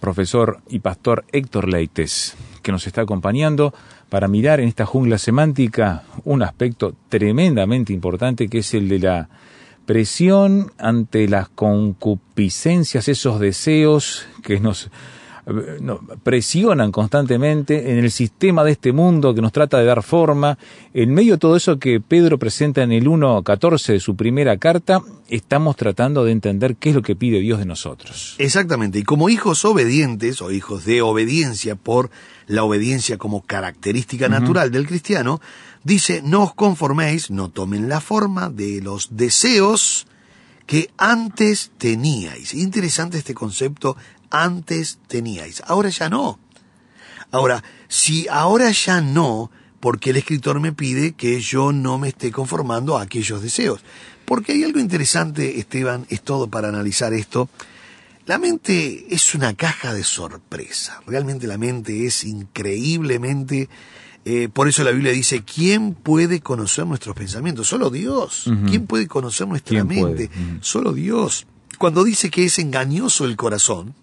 profesor 0.00 0.60
y 0.68 0.80
pastor 0.80 1.24
Héctor 1.32 1.68
Leites 1.68 2.36
que 2.62 2.72
nos 2.72 2.86
está 2.86 3.02
acompañando 3.02 3.72
para 4.08 4.28
mirar 4.28 4.60
en 4.60 4.68
esta 4.68 4.86
jungla 4.86 5.18
semántica 5.18 6.02
un 6.24 6.42
aspecto 6.42 6.94
tremendamente 7.08 7.92
importante 7.92 8.48
que 8.48 8.58
es 8.58 8.74
el 8.74 8.88
de 8.88 8.98
la 8.98 9.28
presión 9.86 10.72
ante 10.78 11.28
las 11.28 11.48
concupiscencias, 11.48 13.08
esos 13.08 13.40
deseos 13.40 14.26
que 14.42 14.60
nos 14.60 14.90
presionan 16.22 16.92
constantemente 16.92 17.92
en 17.92 17.98
el 17.98 18.10
sistema 18.10 18.64
de 18.64 18.72
este 18.72 18.92
mundo 18.92 19.34
que 19.34 19.40
nos 19.40 19.52
trata 19.52 19.78
de 19.78 19.84
dar 19.84 20.02
forma. 20.02 20.58
En 20.94 21.12
medio 21.12 21.34
de 21.34 21.38
todo 21.38 21.56
eso 21.56 21.78
que 21.78 22.00
Pedro 22.00 22.38
presenta 22.38 22.82
en 22.82 22.92
el 22.92 23.06
1.14 23.06 23.92
de 23.92 24.00
su 24.00 24.16
primera 24.16 24.56
carta, 24.58 25.02
estamos 25.28 25.76
tratando 25.76 26.24
de 26.24 26.32
entender 26.32 26.76
qué 26.76 26.90
es 26.90 26.94
lo 26.94 27.02
que 27.02 27.16
pide 27.16 27.40
Dios 27.40 27.58
de 27.58 27.66
nosotros. 27.66 28.34
Exactamente, 28.38 28.98
y 28.98 29.02
como 29.02 29.28
hijos 29.28 29.64
obedientes 29.64 30.42
o 30.42 30.50
hijos 30.50 30.84
de 30.84 31.02
obediencia 31.02 31.76
por 31.76 32.10
la 32.46 32.64
obediencia 32.64 33.16
como 33.16 33.42
característica 33.42 34.28
natural 34.28 34.72
del 34.72 34.86
cristiano, 34.86 35.40
dice, 35.84 36.20
no 36.24 36.42
os 36.42 36.54
conforméis, 36.54 37.30
no 37.30 37.48
tomen 37.48 37.88
la 37.88 38.00
forma 38.00 38.50
de 38.50 38.80
los 38.82 39.16
deseos 39.16 40.06
que 40.66 40.90
antes 40.98 41.72
teníais. 41.78 42.54
Interesante 42.54 43.18
este 43.18 43.34
concepto 43.34 43.96
antes 44.30 44.98
teníais, 45.08 45.62
ahora 45.66 45.88
ya 45.90 46.08
no. 46.08 46.38
Ahora, 47.32 47.62
si 47.88 48.26
ahora 48.28 48.70
ya 48.70 49.00
no, 49.00 49.50
porque 49.80 50.10
el 50.10 50.16
escritor 50.16 50.60
me 50.60 50.72
pide 50.72 51.12
que 51.12 51.40
yo 51.40 51.72
no 51.72 51.98
me 51.98 52.08
esté 52.08 52.30
conformando 52.30 52.98
a 52.98 53.02
aquellos 53.02 53.42
deseos. 53.42 53.80
Porque 54.24 54.52
hay 54.52 54.64
algo 54.64 54.78
interesante, 54.78 55.58
Esteban, 55.58 56.06
es 56.08 56.22
todo 56.22 56.48
para 56.48 56.68
analizar 56.68 57.12
esto. 57.12 57.48
La 58.26 58.38
mente 58.38 59.06
es 59.10 59.34
una 59.34 59.54
caja 59.54 59.92
de 59.92 60.04
sorpresa. 60.04 61.00
Realmente 61.06 61.46
la 61.46 61.58
mente 61.58 62.06
es 62.06 62.24
increíblemente... 62.24 63.68
Eh, 64.26 64.50
por 64.52 64.68
eso 64.68 64.84
la 64.84 64.90
Biblia 64.90 65.12
dice, 65.12 65.42
¿quién 65.42 65.94
puede 65.94 66.40
conocer 66.40 66.86
nuestros 66.86 67.16
pensamientos? 67.16 67.68
Solo 67.68 67.88
Dios. 67.88 68.44
¿Quién 68.68 68.86
puede 68.86 69.08
conocer 69.08 69.48
nuestra 69.48 69.82
mente? 69.82 70.30
Solo 70.60 70.92
Dios. 70.92 71.46
Cuando 71.78 72.04
dice 72.04 72.28
que 72.28 72.44
es 72.44 72.58
engañoso 72.58 73.24
el 73.24 73.36
corazón, 73.36 73.94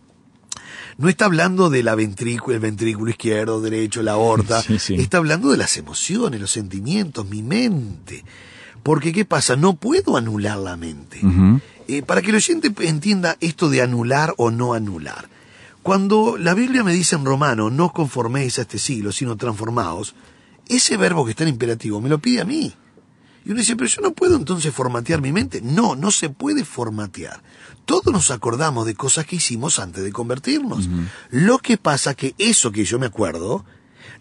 no 0.97 1.09
está 1.09 1.25
hablando 1.25 1.69
de 1.69 1.83
la 1.83 1.95
ventrícula, 1.95 2.55
el 2.55 2.61
ventrículo 2.61 3.11
izquierdo, 3.11 3.61
derecho, 3.61 4.01
la 4.01 4.13
aorta. 4.13 4.63
Está 4.89 5.17
hablando 5.17 5.51
de 5.51 5.57
las 5.57 5.77
emociones, 5.77 6.41
los 6.41 6.51
sentimientos, 6.51 7.27
mi 7.27 7.43
mente. 7.43 8.23
Porque 8.81 9.11
¿qué 9.13 9.25
pasa? 9.25 9.55
No 9.55 9.75
puedo 9.75 10.17
anular 10.17 10.57
la 10.57 10.75
mente. 10.77 11.21
Eh, 11.87 12.01
para 12.01 12.21
que 12.21 12.29
el 12.29 12.35
oyente 12.37 12.71
entienda 12.79 13.37
esto 13.41 13.69
de 13.69 13.81
anular 13.81 14.33
o 14.37 14.49
no 14.49 14.73
anular. 14.73 15.29
Cuando 15.83 16.37
la 16.37 16.53
Biblia 16.53 16.83
me 16.83 16.93
dice 16.93 17.15
en 17.15 17.25
romano, 17.25 17.69
no 17.69 17.93
conforméis 17.93 18.59
a 18.59 18.63
este 18.63 18.77
siglo, 18.77 19.11
sino 19.11 19.37
transformaos, 19.37 20.15
ese 20.67 20.97
verbo 20.97 21.23
que 21.23 21.31
está 21.31 21.43
en 21.43 21.49
imperativo 21.49 22.01
me 22.01 22.09
lo 22.09 22.19
pide 22.19 22.41
a 22.41 22.45
mí. 22.45 22.73
Y 23.45 23.51
uno 23.51 23.59
dice, 23.59 23.77
pero 23.77 23.87
yo 23.87 24.01
no 24.01 24.11
puedo 24.11 24.35
entonces 24.35 24.73
formatear 24.73 25.21
mi 25.21 25.31
mente. 25.31 25.61
No, 25.61 25.95
no 25.95 26.11
se 26.11 26.29
puede 26.29 26.65
formatear. 26.65 27.41
Todos 27.87 28.13
nos 28.13 28.31
acordamos 28.31 28.85
de 28.85 28.95
cosas 28.95 29.25
que 29.25 29.37
hicimos 29.37 29.79
antes 29.79 30.03
de 30.03 30.11
convertirnos. 30.11 30.89
Lo 31.31 31.57
que 31.59 31.77
pasa 31.77 32.15
que 32.15 32.35
eso 32.37 32.73
que 32.73 32.83
yo 32.83 32.99
me 32.99 33.05
acuerdo, 33.05 33.63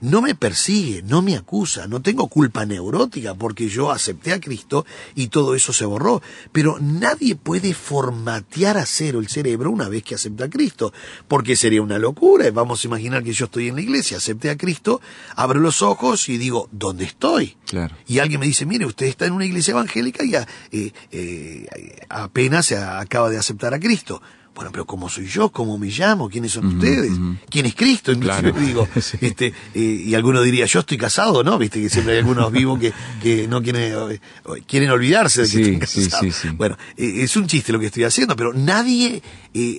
no 0.00 0.23
me 0.23 0.35
persigue, 0.35 1.03
no 1.03 1.23
me 1.23 1.37
acusa, 1.37 1.87
no 1.87 2.03
tengo 2.03 2.29
culpa 2.29 2.65
neurótica 2.67 3.35
porque 3.35 3.69
yo 3.69 3.91
acepté 3.91 4.33
a 4.33 4.41
Cristo 4.41 4.85
y 5.15 5.29
todo 5.29 5.55
eso 5.55 5.73
se 5.73 5.85
borró. 5.85 6.23
Pero 6.53 6.79
nadie 6.81 7.37
puede 7.37 7.75
formatear 7.75 8.76
a 8.79 8.87
cero 8.87 9.19
el 9.21 9.29
cerebro 9.29 9.71
una 9.71 9.88
vez 9.88 10.03
que 10.03 10.15
acepta 10.15 10.45
a 10.45 10.50
Cristo, 10.50 10.93
porque 11.29 11.57
sería 11.57 11.83
una 11.83 11.99
locura. 11.99 12.50
Vamos 12.50 12.83
a 12.85 12.87
imaginar 12.87 13.23
que 13.23 13.33
yo 13.33 13.47
estoy 13.47 13.69
en 13.69 13.75
la 13.76 13.81
iglesia, 13.83 14.17
acepté 14.19 14.50
a 14.50 14.57
Cristo, 14.57 15.00
abro 15.35 15.61
los 15.61 15.83
ojos 15.83 16.29
y 16.29 16.38
digo, 16.38 16.69
¿dónde 16.73 17.05
estoy? 17.05 17.57
Claro. 17.67 17.95
Y 18.07 18.19
alguien 18.19 18.41
me 18.41 18.47
dice, 18.47 18.67
mire, 18.67 18.87
usted 18.87 19.07
está 19.07 19.26
en 19.26 19.33
una 19.33 19.45
iglesia 19.47 19.73
evangélica 19.73 20.25
y 20.25 20.35
a- 20.35 20.47
eh, 20.73 20.93
eh, 21.11 21.67
apenas 22.09 22.67
se 22.67 22.76
acaba 22.76 23.31
de 23.31 23.38
aceptar 23.38 23.75
a 23.75 23.81
Cristo. 23.81 24.21
Bueno, 24.57 24.73
pero 24.73 24.87
¿cómo 24.87 25.09
soy 25.11 25.27
yo? 25.27 25.51
¿Cómo 25.51 25.77
me 25.77 25.89
llamo? 25.89 26.31
¿Quiénes 26.31 26.53
son 26.53 26.67
ustedes? 26.67 27.13
¿Quién 27.51 27.67
es 27.67 27.75
Cristo? 27.75 28.19
Claro. 28.19 28.53
digo, 28.53 28.89
Sí. 29.03 29.19
este, 29.21 29.53
eh, 29.75 30.03
y 30.07 30.15
alguno 30.15 30.41
diría, 30.41 30.65
yo 30.65 30.81
estoy 30.81 30.97
casado, 30.97 31.45
¿no? 31.45 31.59
Viste 31.59 31.79
que 31.81 31.91
siempre 31.91 32.15
hay 32.15 32.21
algunos 32.21 32.51
vivos 32.51 32.81
que, 32.81 32.91
que 33.23 33.47
no 33.47 33.63
quieren, 33.63 33.83
eh, 34.13 34.19
quieren 34.67 34.89
olvidarse 34.91 35.43
de 35.43 35.49
que 35.49 35.55
Sí, 35.55 35.61
están 35.73 35.87
sí, 35.87 36.05
casados. 36.09 36.35
sí. 36.35 36.49
Bueno, 36.57 36.79
eh, 36.97 37.17
es 37.23 37.37
un 37.37 37.47
chiste 37.47 37.71
lo 37.71 37.79
que 37.79 37.87
estoy 37.87 38.05
haciendo, 38.05 38.35
pero 38.35 38.55
nadie 38.55 39.23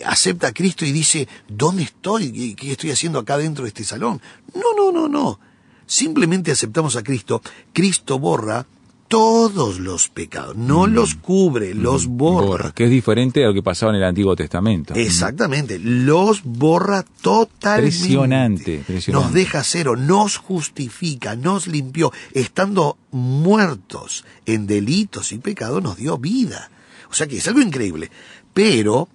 acepta 0.06 0.48
a 0.50 0.52
Cristo 0.54 0.86
y 0.86 0.92
dice, 0.92 1.28
¿dónde 1.48 1.82
estoy? 1.82 2.32
¿Y 2.34 2.54
¿Qué 2.54 2.72
estoy 2.72 2.92
haciendo 2.92 3.18
acá 3.18 3.36
dentro 3.40 3.64
de 3.64 3.70
este 3.70 3.84
salón? 3.84 4.22
No, 4.54 4.76
no, 4.78 4.92
no, 4.92 5.08
no. 5.10 5.40
Simplemente 5.88 6.52
aceptamos 6.52 6.96
a 6.98 7.02
Cristo. 7.04 7.42
Cristo 7.74 8.20
borra 8.20 8.68
todos 9.08 9.80
los 9.80 10.10
pecados. 10.10 10.56
No 10.56 10.88
los 10.88 11.16
cubre, 11.16 11.74
los 11.74 12.08
borra. 12.08 12.48
Borra, 12.48 12.72
que 12.72 12.86
es 12.86 12.90
diferente 12.90 13.44
a 13.44 13.48
lo 13.48 13.54
que 13.54 13.64
pasaba 13.64 13.92
en 13.92 13.98
el 13.98 14.04
Antiguo 14.04 14.36
Testamento. 14.36 14.94
Exactamente, 14.96 15.80
los 15.80 16.44
borra 16.44 17.04
totalmente. 17.22 17.96
Impresionante. 17.96 18.84
Nos 19.12 19.34
deja 19.34 19.64
cero, 19.64 19.96
nos 19.96 20.38
justifica, 20.38 21.36
nos 21.36 21.68
limpió. 21.68 22.12
Estando 22.34 22.98
muertos 23.12 24.26
en 24.46 24.68
delitos 24.68 25.32
y 25.32 25.38
pecados, 25.38 25.82
nos 25.82 25.98
dio 25.98 26.18
vida. 26.18 26.70
O 27.10 27.14
sea 27.14 27.28
que 27.28 27.38
es 27.38 27.48
algo 27.48 27.62
increíble. 27.62 28.12
Pero 28.54 29.08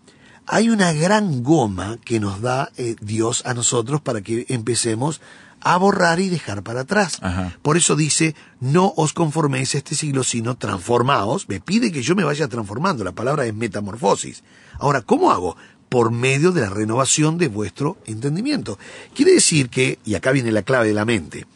hay 0.46 0.70
una 0.70 0.92
gran 0.92 1.42
goma 1.42 1.99
que 2.04 2.20
nos 2.20 2.40
da 2.40 2.70
eh, 2.76 2.96
Dios 3.00 3.42
a 3.46 3.54
nosotros 3.54 4.00
para 4.00 4.22
que 4.22 4.46
empecemos 4.49 5.20
a 5.64 5.76
borrar 5.76 6.21
y 6.21 6.28
dejar 6.28 6.62
para 6.62 6.81
atrás. 6.81 7.19
Ajá. 7.21 7.57
Por 7.62 7.76
eso 7.76 7.97
dice, 7.97 8.35
no 8.61 8.92
os 8.97 9.12
conforméis 9.12 9.75
a 9.75 9.78
este 9.78 9.95
siglo, 9.95 10.25
sino 10.25 10.57
transformaos. 10.57 11.49
Me 11.49 11.61
pide 11.61 11.92
que 11.92 12.02
yo 12.02 12.14
me 12.14 12.25
vaya 12.25 12.49
transformando. 12.49 13.04
La 13.04 13.12
palabra 13.12 13.47
es 13.47 13.54
metamorfosis. 13.54 14.42
Ahora, 14.78 15.02
¿cómo 15.02 15.31
hago? 15.31 15.57
Por 15.88 16.11
medio 16.11 16.52
de 16.52 16.62
la 16.62 16.71
renovación 16.71 17.38
de 17.38 17.49
vuestro 17.49 17.99
entendimiento. 18.07 18.78
Quiere 19.14 19.33
decir 19.33 19.69
que, 19.69 19.99
y 20.04 20.14
acá 20.14 20.33
viene 20.33 20.50
la 20.52 20.62
clave 20.62 20.88
de 20.88 20.95
la 20.95 21.04
mente, 21.04 21.47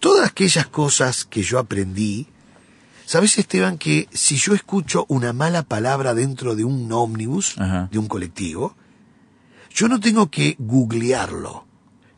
todas 0.00 0.28
aquellas 0.28 0.66
cosas 0.66 1.24
que 1.24 1.42
yo 1.42 1.58
aprendí, 1.58 2.26
¿sabes 3.04 3.38
Esteban 3.38 3.78
que 3.78 4.08
si 4.12 4.36
yo 4.36 4.54
escucho 4.54 5.06
una 5.08 5.32
mala 5.32 5.62
palabra 5.62 6.14
dentro 6.14 6.56
de 6.56 6.64
un 6.64 6.92
ómnibus, 6.92 7.56
Ajá. 7.58 7.88
de 7.92 7.98
un 7.98 8.08
colectivo, 8.08 8.74
yo 9.72 9.88
no 9.88 10.00
tengo 10.00 10.30
que 10.30 10.56
googlearlo, 10.58 11.65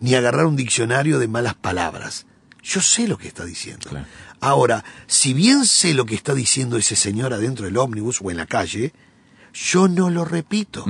ni 0.01 0.15
agarrar 0.15 0.47
un 0.47 0.57
diccionario 0.57 1.19
de 1.19 1.29
malas 1.29 1.55
palabras. 1.55 2.27
Yo 2.63 2.81
sé 2.81 3.09
lo 3.09 3.17
que 3.19 3.29
está 3.29 3.45
diciendo. 3.45 3.89
Claro. 3.89 4.07
Ahora, 4.41 4.85
si 5.07 5.33
bien 5.35 5.65
sé 5.67 5.95
lo 5.95 6.07
que 6.07 6.15
está 6.15 6.35
diciendo 6.35 6.77
ese 6.77 6.97
señor 6.97 7.33
adentro 7.33 7.65
del 7.65 7.77
ómnibus 7.77 8.21
o 8.23 8.31
en 8.31 8.37
la 8.37 8.47
calle, 8.47 8.93
yo 9.53 9.89
no 9.89 10.11
lo 10.11 10.25
repito. 10.25 10.85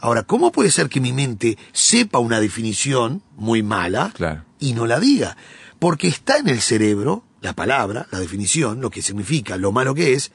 Ahora, 0.00 0.24
¿cómo 0.24 0.52
puede 0.52 0.70
ser 0.70 0.88
que 0.90 1.00
mi 1.00 1.12
mente 1.12 1.56
sepa 1.72 2.18
una 2.18 2.40
definición 2.40 3.22
muy 3.36 3.62
mala 3.62 4.12
Claro. 4.14 4.44
y 4.58 4.74
no 4.74 4.86
la 4.86 5.00
diga? 5.00 5.36
Porque 5.78 6.08
está 6.08 6.36
en 6.38 6.48
el 6.48 6.60
cerebro 6.60 7.24
la 7.40 7.52
palabra, 7.54 8.06
la 8.10 8.18
definición, 8.20 8.80
lo 8.80 8.90
que 8.90 9.00
significa, 9.02 9.56
lo 9.56 9.70
malo 9.72 9.94
que 9.94 10.12
es, 10.14 10.32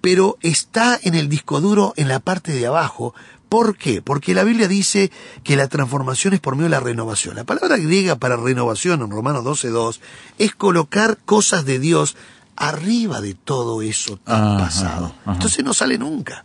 pero 0.00 0.36
está 0.42 0.98
en 1.02 1.14
el 1.14 1.28
disco 1.28 1.60
duro 1.60 1.92
en 1.96 2.08
la 2.08 2.20
parte 2.20 2.52
de 2.52 2.66
abajo. 2.66 3.14
¿Por 3.50 3.76
qué? 3.76 4.00
Porque 4.00 4.32
la 4.32 4.44
Biblia 4.44 4.66
dice 4.68 5.10
que 5.44 5.56
la 5.56 5.68
transformación 5.68 6.32
es 6.32 6.40
por 6.40 6.54
medio 6.56 6.68
de 6.70 6.76
la 6.76 6.80
renovación. 6.80 7.36
La 7.36 7.44
palabra 7.44 7.76
griega 7.76 8.16
para 8.16 8.36
renovación 8.36 9.02
en 9.02 9.10
Romanos 9.10 9.44
12.2 9.44 10.00
es 10.38 10.54
colocar 10.54 11.18
cosas 11.26 11.66
de 11.66 11.78
Dios 11.78 12.16
arriba 12.56 13.20
de 13.20 13.34
todo 13.34 13.82
eso 13.82 14.16
tan 14.18 14.42
Ajá, 14.42 14.58
pasado. 14.58 15.14
ajá. 15.24 15.32
Entonces 15.32 15.64
no 15.64 15.74
sale 15.74 15.98
nunca. 15.98 16.44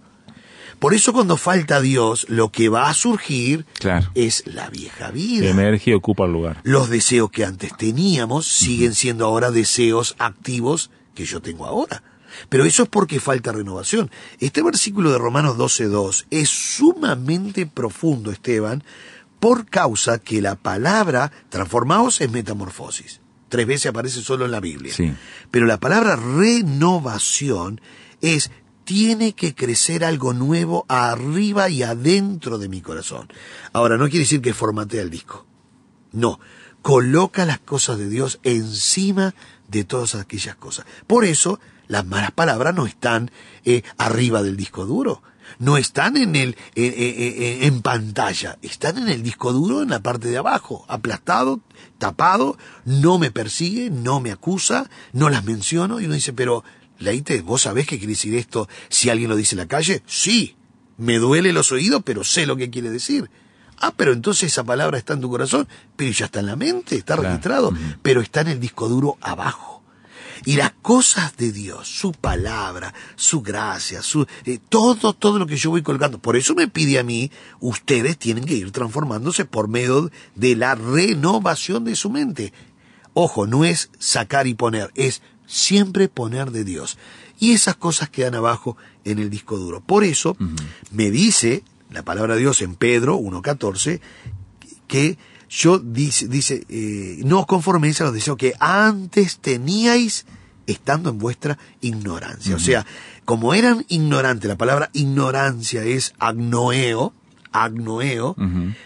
Por 0.79 0.93
eso 0.93 1.13
cuando 1.13 1.37
falta 1.37 1.79
Dios, 1.79 2.25
lo 2.27 2.51
que 2.51 2.67
va 2.69 2.89
a 2.89 2.93
surgir 2.93 3.65
Claro. 3.79 4.09
es 4.13 4.43
la 4.45 4.69
vieja 4.69 5.09
vida. 5.11 5.47
Emerge 5.47 5.91
y 5.91 5.93
ocupa 5.93 6.25
el 6.25 6.31
lugar. 6.33 6.59
Los 6.63 6.89
deseos 6.89 7.31
que 7.31 7.45
antes 7.45 7.75
teníamos 7.77 8.45
siguen 8.47 8.93
siendo 8.93 9.25
ahora 9.25 9.51
deseos 9.51 10.15
activos 10.19 10.89
que 11.13 11.25
yo 11.25 11.41
tengo 11.41 11.65
ahora. 11.65 12.03
Pero 12.49 12.65
eso 12.65 12.83
es 12.83 12.89
porque 12.89 13.19
falta 13.19 13.51
renovación. 13.51 14.11
Este 14.39 14.61
versículo 14.61 15.11
de 15.11 15.17
Romanos 15.17 15.57
12.2 15.57 16.25
es 16.29 16.49
sumamente 16.49 17.65
profundo, 17.65 18.31
Esteban, 18.31 18.83
por 19.39 19.65
causa 19.65 20.19
que 20.19 20.41
la 20.41 20.55
palabra 20.55 21.31
transformaos 21.49 22.21
es 22.21 22.31
metamorfosis. 22.31 23.21
Tres 23.49 23.67
veces 23.67 23.87
aparece 23.87 24.21
solo 24.21 24.45
en 24.45 24.51
la 24.51 24.59
Biblia. 24.59 24.93
Sí. 24.93 25.13
Pero 25.51 25.65
la 25.65 25.79
palabra 25.79 26.15
renovación 26.15 27.79
es 28.21 28.51
tiene 28.85 29.33
que 29.33 29.53
crecer 29.53 30.05
algo 30.05 30.33
nuevo 30.33 30.85
arriba 30.87 31.69
y 31.69 31.83
adentro 31.83 32.57
de 32.57 32.69
mi 32.69 32.81
corazón. 32.81 33.27
Ahora, 33.73 33.97
no 33.97 34.05
quiere 34.05 34.19
decir 34.19 34.41
que 34.41 34.53
formatea 34.53 35.01
el 35.01 35.09
disco. 35.09 35.45
No, 36.11 36.39
coloca 36.81 37.45
las 37.45 37.59
cosas 37.59 37.97
de 37.97 38.07
Dios 38.07 38.39
encima 38.43 39.33
de 39.67 39.83
todas 39.83 40.15
aquellas 40.15 40.55
cosas. 40.55 40.85
Por 41.07 41.25
eso, 41.25 41.59
las 41.87 42.05
malas 42.05 42.31
palabras 42.31 42.73
no 42.75 42.85
están 42.85 43.31
eh, 43.63 43.83
arriba 43.97 44.41
del 44.43 44.57
disco 44.57 44.85
duro. 44.85 45.21
No 45.59 45.77
están 45.77 46.17
en 46.17 46.35
el 46.35 46.49
eh, 46.49 46.85
eh, 46.87 47.35
eh, 47.37 47.67
en 47.67 47.81
pantalla, 47.83 48.57
están 48.63 48.97
en 48.97 49.09
el 49.09 49.21
disco 49.21 49.53
duro 49.53 49.83
en 49.83 49.89
la 49.89 49.99
parte 50.01 50.27
de 50.27 50.37
abajo, 50.37 50.85
aplastado, 50.87 51.61
tapado, 51.99 52.57
no 52.83 53.19
me 53.19 53.29
persigue, 53.29 53.91
no 53.91 54.19
me 54.19 54.31
acusa, 54.31 54.89
no 55.13 55.29
las 55.29 55.45
menciono 55.45 55.99
y 55.99 56.05
uno 56.05 56.15
dice, 56.15 56.33
pero 56.33 56.63
Leite, 56.97 57.41
¿vos 57.41 57.61
sabés 57.61 57.85
qué 57.85 57.97
quiere 57.99 58.13
decir 58.13 58.33
esto 58.35 58.67
si 58.89 59.09
alguien 59.11 59.29
lo 59.29 59.35
dice 59.35 59.53
en 59.53 59.59
la 59.59 59.67
calle? 59.67 60.01
Sí, 60.07 60.55
me 60.97 61.19
duele 61.19 61.53
los 61.53 61.71
oídos, 61.71 62.01
pero 62.03 62.23
sé 62.23 62.47
lo 62.47 62.55
que 62.57 62.71
quiere 62.71 62.89
decir. 62.89 63.29
Ah, 63.77 63.93
pero 63.95 64.13
entonces 64.13 64.51
esa 64.51 64.63
palabra 64.63 64.97
está 64.97 65.13
en 65.13 65.21
tu 65.21 65.29
corazón, 65.29 65.67
pero 65.95 66.11
ya 66.11 66.25
está 66.25 66.39
en 66.39 66.47
la 66.47 66.55
mente, 66.55 66.95
está 66.95 67.13
Claro. 67.15 67.29
registrado, 67.29 67.73
pero 68.01 68.21
está 68.21 68.41
en 68.41 68.47
el 68.47 68.59
disco 68.59 68.89
duro 68.89 69.17
abajo. 69.21 69.74
Y 70.45 70.57
las 70.57 70.73
cosas 70.81 71.35
de 71.37 71.51
Dios, 71.51 71.87
su 71.87 72.11
palabra, 72.11 72.93
su 73.15 73.41
gracia, 73.41 74.03
su 74.03 74.27
eh, 74.45 74.59
todo, 74.69 75.13
todo 75.13 75.39
lo 75.39 75.47
que 75.47 75.57
yo 75.57 75.71
voy 75.71 75.81
colgando. 75.81 76.19
Por 76.19 76.35
eso 76.35 76.53
me 76.53 76.67
pide 76.67 76.99
a 76.99 77.03
mí, 77.03 77.31
ustedes 77.59 78.17
tienen 78.17 78.45
que 78.45 78.53
ir 78.53 78.71
transformándose 78.71 79.45
por 79.45 79.67
medio 79.67 80.11
de 80.35 80.55
la 80.55 80.75
renovación 80.75 81.83
de 81.83 81.95
su 81.95 82.11
mente. 82.11 82.53
Ojo, 83.13 83.47
no 83.47 83.65
es 83.65 83.89
sacar 83.97 84.45
y 84.45 84.53
poner, 84.53 84.91
es 84.93 85.21
siempre 85.47 86.09
poner 86.09 86.51
de 86.51 86.63
Dios. 86.63 86.97
Y 87.39 87.53
esas 87.53 87.75
cosas 87.75 88.09
quedan 88.09 88.35
abajo 88.35 88.77
en 89.03 89.19
el 89.19 89.29
disco 89.29 89.57
duro. 89.57 89.81
Por 89.81 90.03
eso 90.03 90.37
me 90.91 91.09
dice 91.11 91.63
la 91.89 92.03
palabra 92.03 92.35
de 92.35 92.41
Dios 92.41 92.61
en 92.61 92.75
Pedro 92.75 93.17
1.14 93.17 93.99
que 94.87 95.17
yo 95.49 95.79
dice, 95.79 96.27
dice 96.27 96.65
eh, 96.69 97.21
no 97.23 97.41
os 97.41 97.45
conforméis 97.45 98.01
a 98.01 98.05
los 98.05 98.13
deseos 98.13 98.37
que 98.37 98.53
antes 98.59 99.39
teníais 99.39 100.25
estando 100.67 101.09
en 101.09 101.17
vuestra 101.17 101.57
ignorancia. 101.81 102.55
O 102.55 102.59
sea, 102.59 102.85
como 103.25 103.53
eran 103.53 103.85
ignorantes, 103.87 104.47
la 104.47 104.57
palabra 104.57 104.89
ignorancia 104.93 105.83
es 105.83 106.13
agnoeo, 106.19 107.13
agnoeo, 107.63 108.35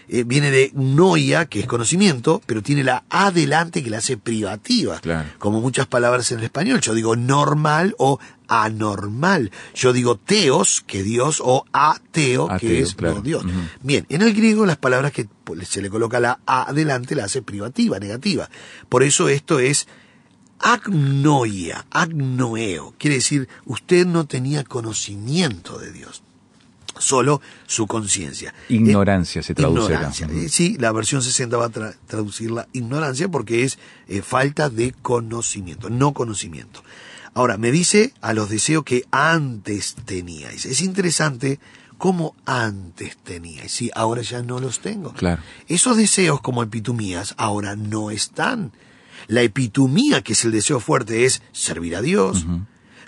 eh, 0.08 0.24
viene 0.24 0.50
de 0.50 0.70
noia, 0.74 1.46
que 1.46 1.60
es 1.60 1.66
conocimiento, 1.66 2.40
pero 2.46 2.62
tiene 2.62 2.84
la 2.84 3.04
adelante 3.10 3.82
que 3.82 3.90
la 3.90 3.98
hace 3.98 4.16
privativa. 4.16 5.00
Claro. 5.00 5.28
Como 5.38 5.60
muchas 5.60 5.86
palabras 5.86 6.30
en 6.32 6.38
el 6.38 6.44
español. 6.44 6.80
Yo 6.80 6.94
digo 6.94 7.16
normal 7.16 7.94
o 7.98 8.20
anormal. 8.46 9.50
Yo 9.74 9.92
digo 9.92 10.16
teos, 10.16 10.84
que 10.86 11.02
Dios, 11.02 11.42
o 11.44 11.64
ateo, 11.72 12.48
que 12.58 12.80
es 12.80 12.94
claro. 12.94 13.16
no 13.16 13.22
Dios. 13.22 13.44
Bien, 13.82 14.06
en 14.08 14.22
el 14.22 14.34
griego 14.34 14.66
las 14.66 14.76
palabras 14.76 15.12
que 15.12 15.28
se 15.64 15.82
le 15.82 15.90
coloca 15.90 16.20
la 16.20 16.38
a 16.46 16.70
adelante 16.70 17.14
la 17.14 17.24
hace 17.24 17.42
privativa, 17.42 17.98
negativa. 17.98 18.48
Por 18.88 19.02
eso 19.02 19.28
esto 19.28 19.58
es 19.58 19.88
agnoia, 20.60 21.86
agnoeo. 21.90 22.94
Quiere 22.98 23.16
decir, 23.16 23.48
usted 23.64 24.06
no 24.06 24.26
tenía 24.26 24.64
conocimiento 24.64 25.78
de 25.78 25.92
Dios. 25.92 26.22
solo 26.98 27.40
su 27.66 27.86
conciencia. 27.86 28.52
Ignorancia 28.68 29.42
se 29.42 29.54
traduce. 29.54 29.92
Ignorancia. 29.94 30.28
Eh, 30.30 30.50
sí, 30.50 30.76
la 30.78 30.92
versión 30.92 31.22
60 31.22 31.56
va 31.56 31.66
a 31.66 31.70
tra- 31.70 31.94
traducir 32.06 32.50
la 32.50 32.68
ignorancia 32.74 33.26
porque 33.28 33.64
es 33.64 33.78
eh, 34.06 34.20
falta 34.20 34.68
de 34.68 34.92
conocimiento, 35.00 35.88
no 35.88 36.12
conocimiento. 36.12 36.82
Ahora, 37.32 37.56
me 37.56 37.70
dice 37.70 38.12
a 38.20 38.34
los 38.34 38.50
deseos 38.50 38.84
que 38.84 39.04
antes 39.12 39.94
teníais. 40.04 40.66
Es 40.66 40.82
interesante 40.82 41.58
cómo 41.96 42.34
antes 42.44 43.16
teníais. 43.18 43.72
Sí, 43.72 43.90
ahora 43.94 44.20
ya 44.20 44.42
no 44.42 44.58
los 44.58 44.80
tengo. 44.80 45.14
Claro. 45.14 45.40
Esos 45.68 45.96
deseos 45.96 46.42
como 46.42 46.62
epitumías 46.62 47.34
ahora 47.38 47.76
no 47.76 48.10
están. 48.10 48.72
La 49.28 49.42
epitumía, 49.42 50.22
que 50.22 50.32
es 50.34 50.44
el 50.44 50.52
deseo 50.52 50.80
fuerte, 50.80 51.24
es 51.24 51.42
servir 51.52 51.96
a 51.96 52.02
Dios, 52.02 52.46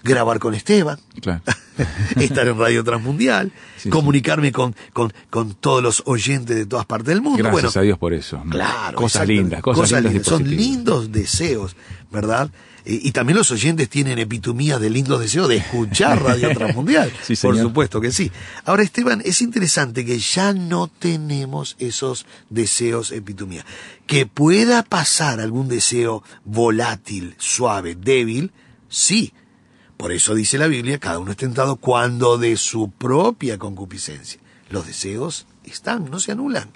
grabar 0.04 0.38
con 0.38 0.54
Esteban, 0.54 0.98
Claro. 1.20 1.42
estar 2.16 2.46
en 2.46 2.58
Radio 2.58 2.84
Transmundial, 2.84 3.52
Sí, 3.76 3.88
comunicarme 3.88 4.52
con, 4.52 4.74
con, 4.92 5.12
con 5.30 5.54
todos 5.54 5.82
los 5.82 6.02
oyentes 6.06 6.56
de 6.56 6.66
todas 6.66 6.86
partes 6.86 7.08
del 7.08 7.22
mundo. 7.22 7.38
Gracias 7.38 7.62
bueno, 7.62 7.80
a 7.80 7.82
Dios 7.82 7.98
por 7.98 8.12
eso. 8.12 8.42
Claro, 8.50 8.96
Cosas 8.96 9.26
lindas, 9.26 9.62
cosas, 9.62 10.02
lindas. 10.02 10.26
Son 10.26 10.48
lindos 10.48 11.12
deseos, 11.12 11.76
¿verdad? 12.10 12.50
Eh, 12.84 13.00
y 13.02 13.12
también 13.12 13.36
los 13.36 13.50
oyentes 13.50 13.88
tienen 13.88 14.18
epitumías 14.18 14.80
de 14.80 14.90
lindos 14.90 15.20
deseos 15.20 15.48
de 15.48 15.56
escuchar 15.56 16.22
Radio 16.22 16.50
Transmundial. 16.52 17.12
Sí, 17.22 17.34
Por 17.36 17.58
supuesto 17.58 18.00
que 18.00 18.12
sí. 18.12 18.30
Ahora, 18.64 18.82
Esteban, 18.82 19.22
es 19.24 19.40
interesante 19.40 20.04
que 20.04 20.18
ya 20.18 20.52
no 20.52 20.88
tenemos 20.88 21.76
esos 21.78 22.26
deseos 22.50 23.12
epitumías. 23.12 23.64
Que 24.06 24.26
pueda 24.26 24.82
pasar 24.82 25.40
algún 25.40 25.68
deseo 25.68 26.22
volátil, 26.44 27.34
suave, 27.38 27.94
débil, 27.94 28.52
sí. 28.88 29.32
Por 29.96 30.10
eso 30.12 30.34
dice 30.34 30.58
la 30.58 30.66
Biblia, 30.66 30.98
cada 30.98 31.20
uno 31.20 31.30
es 31.30 31.36
tentado 31.36 31.76
cuando 31.76 32.36
de 32.36 32.56
su 32.56 32.90
propia 32.90 33.58
concupiscencia. 33.58 34.40
Los 34.68 34.86
deseos 34.86 35.46
están, 35.64 36.10
no 36.10 36.18
se 36.18 36.32
anulan. 36.32 36.70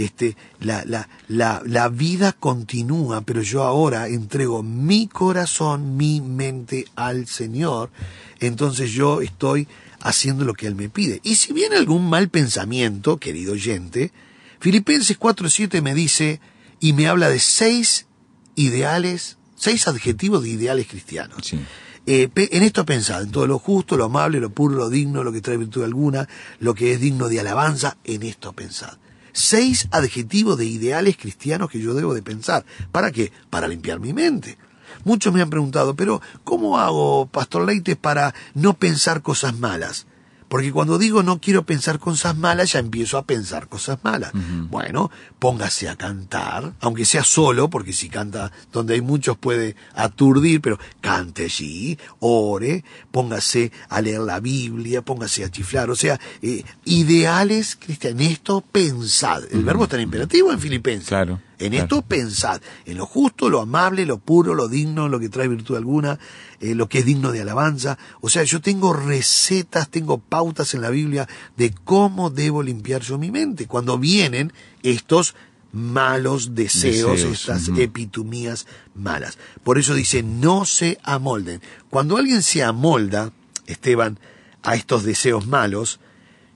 Este, 0.00 0.36
la, 0.60 0.84
la, 0.84 1.08
la, 1.28 1.62
la 1.64 1.88
vida 1.88 2.32
continúa, 2.32 3.20
pero 3.20 3.42
yo 3.42 3.64
ahora 3.64 4.08
entrego 4.08 4.62
mi 4.62 5.06
corazón, 5.06 5.96
mi 5.96 6.20
mente 6.20 6.86
al 6.96 7.26
Señor. 7.26 7.90
Entonces 8.38 8.92
yo 8.92 9.20
estoy 9.20 9.68
haciendo 10.00 10.44
lo 10.44 10.54
que 10.54 10.66
Él 10.66 10.74
me 10.74 10.88
pide. 10.88 11.20
Y 11.22 11.36
si 11.36 11.52
viene 11.52 11.76
algún 11.76 12.08
mal 12.08 12.28
pensamiento, 12.28 13.18
querido 13.18 13.52
oyente, 13.52 14.12
Filipenses 14.60 15.18
4.7 15.18 15.82
me 15.82 15.94
dice 15.94 16.40
y 16.80 16.92
me 16.92 17.06
habla 17.06 17.28
de 17.28 17.38
seis 17.38 18.06
ideales, 18.54 19.38
seis 19.56 19.86
adjetivos 19.86 20.42
de 20.42 20.50
ideales 20.50 20.86
cristianos. 20.86 21.46
Sí. 21.46 21.60
Eh, 22.06 22.30
en 22.34 22.62
esto 22.62 22.84
pensad, 22.86 23.22
en 23.22 23.30
todo 23.30 23.46
lo 23.46 23.58
justo, 23.58 23.96
lo 23.96 24.06
amable, 24.06 24.40
lo 24.40 24.50
puro, 24.50 24.74
lo 24.74 24.88
digno, 24.88 25.22
lo 25.22 25.32
que 25.32 25.42
trae 25.42 25.58
virtud 25.58 25.84
alguna, 25.84 26.28
lo 26.58 26.74
que 26.74 26.92
es 26.92 27.00
digno 27.00 27.28
de 27.28 27.40
alabanza, 27.40 27.98
en 28.04 28.22
esto 28.22 28.52
pensad. 28.52 28.98
Seis 29.32 29.88
adjetivos 29.90 30.58
de 30.58 30.66
ideales 30.66 31.16
cristianos 31.16 31.70
que 31.70 31.80
yo 31.80 31.94
debo 31.94 32.14
de 32.14 32.22
pensar. 32.22 32.64
¿Para 32.92 33.10
qué? 33.12 33.32
Para 33.50 33.68
limpiar 33.68 34.00
mi 34.00 34.12
mente. 34.12 34.58
Muchos 35.04 35.32
me 35.32 35.40
han 35.40 35.50
preguntado, 35.50 35.94
pero 35.94 36.20
¿cómo 36.44 36.78
hago, 36.78 37.26
Pastor 37.26 37.66
Leite, 37.66 37.96
para 37.96 38.34
no 38.54 38.74
pensar 38.74 39.22
cosas 39.22 39.58
malas? 39.58 40.06
Porque 40.50 40.72
cuando 40.72 40.98
digo 40.98 41.22
no 41.22 41.40
quiero 41.40 41.64
pensar 41.64 42.00
cosas 42.00 42.36
malas, 42.36 42.72
ya 42.72 42.80
empiezo 42.80 43.18
a 43.18 43.22
pensar 43.24 43.68
cosas 43.68 44.00
malas. 44.02 44.32
Bueno, 44.68 45.08
póngase 45.38 45.88
a 45.88 45.94
cantar, 45.94 46.72
aunque 46.80 47.04
sea 47.04 47.22
solo, 47.22 47.70
porque 47.70 47.92
si 47.92 48.08
canta 48.08 48.50
donde 48.72 48.94
hay 48.94 49.00
muchos 49.00 49.38
puede 49.38 49.76
aturdir, 49.94 50.60
pero 50.60 50.76
cante 51.00 51.44
allí, 51.44 51.96
ore, 52.18 52.82
póngase 53.12 53.70
a 53.88 54.00
leer 54.00 54.22
la 54.22 54.40
Biblia, 54.40 55.02
póngase 55.02 55.44
a 55.44 55.52
chiflar. 55.52 55.88
O 55.88 55.94
sea, 55.94 56.18
eh, 56.42 56.64
ideales 56.84 57.76
cristianos. 57.76 58.20
En 58.20 58.32
esto 58.32 58.60
pensad. 58.60 59.44
El 59.52 59.62
verbo 59.62 59.84
está 59.84 59.94
en 59.94 60.02
imperativo 60.02 60.50
en 60.50 60.58
Filipenses. 60.58 61.06
Claro. 61.06 61.38
En 61.60 61.70
claro. 61.70 61.84
esto 61.84 62.02
pensad, 62.02 62.60
en 62.86 62.96
lo 62.96 63.06
justo, 63.06 63.50
lo 63.50 63.60
amable, 63.60 64.06
lo 64.06 64.18
puro, 64.18 64.54
lo 64.54 64.66
digno, 64.66 65.08
lo 65.08 65.20
que 65.20 65.28
trae 65.28 65.46
virtud 65.46 65.76
alguna, 65.76 66.18
eh, 66.60 66.74
lo 66.74 66.88
que 66.88 67.00
es 67.00 67.04
digno 67.04 67.32
de 67.32 67.42
alabanza. 67.42 67.98
O 68.20 68.28
sea, 68.28 68.42
yo 68.44 68.60
tengo 68.60 68.92
recetas, 68.94 69.90
tengo 69.90 70.18
pautas 70.18 70.74
en 70.74 70.80
la 70.80 70.90
Biblia 70.90 71.28
de 71.56 71.72
cómo 71.84 72.30
debo 72.30 72.62
limpiar 72.62 73.02
yo 73.02 73.18
mi 73.18 73.30
mente. 73.30 73.66
Cuando 73.66 73.98
vienen 73.98 74.52
estos 74.82 75.34
malos 75.72 76.54
deseos, 76.54 77.12
Deseos, 77.12 77.32
estas 77.32 77.68
ujú. 77.68 77.80
epitumías 77.80 78.66
malas. 78.94 79.38
Por 79.62 79.78
eso 79.78 79.94
dice, 79.94 80.22
no 80.22 80.64
se 80.64 80.98
amolden. 81.02 81.60
Cuando 81.90 82.16
alguien 82.16 82.42
se 82.42 82.62
amolda, 82.62 83.32
Esteban, 83.66 84.18
a 84.62 84.74
estos 84.74 85.04
deseos 85.04 85.46
malos, 85.46 86.00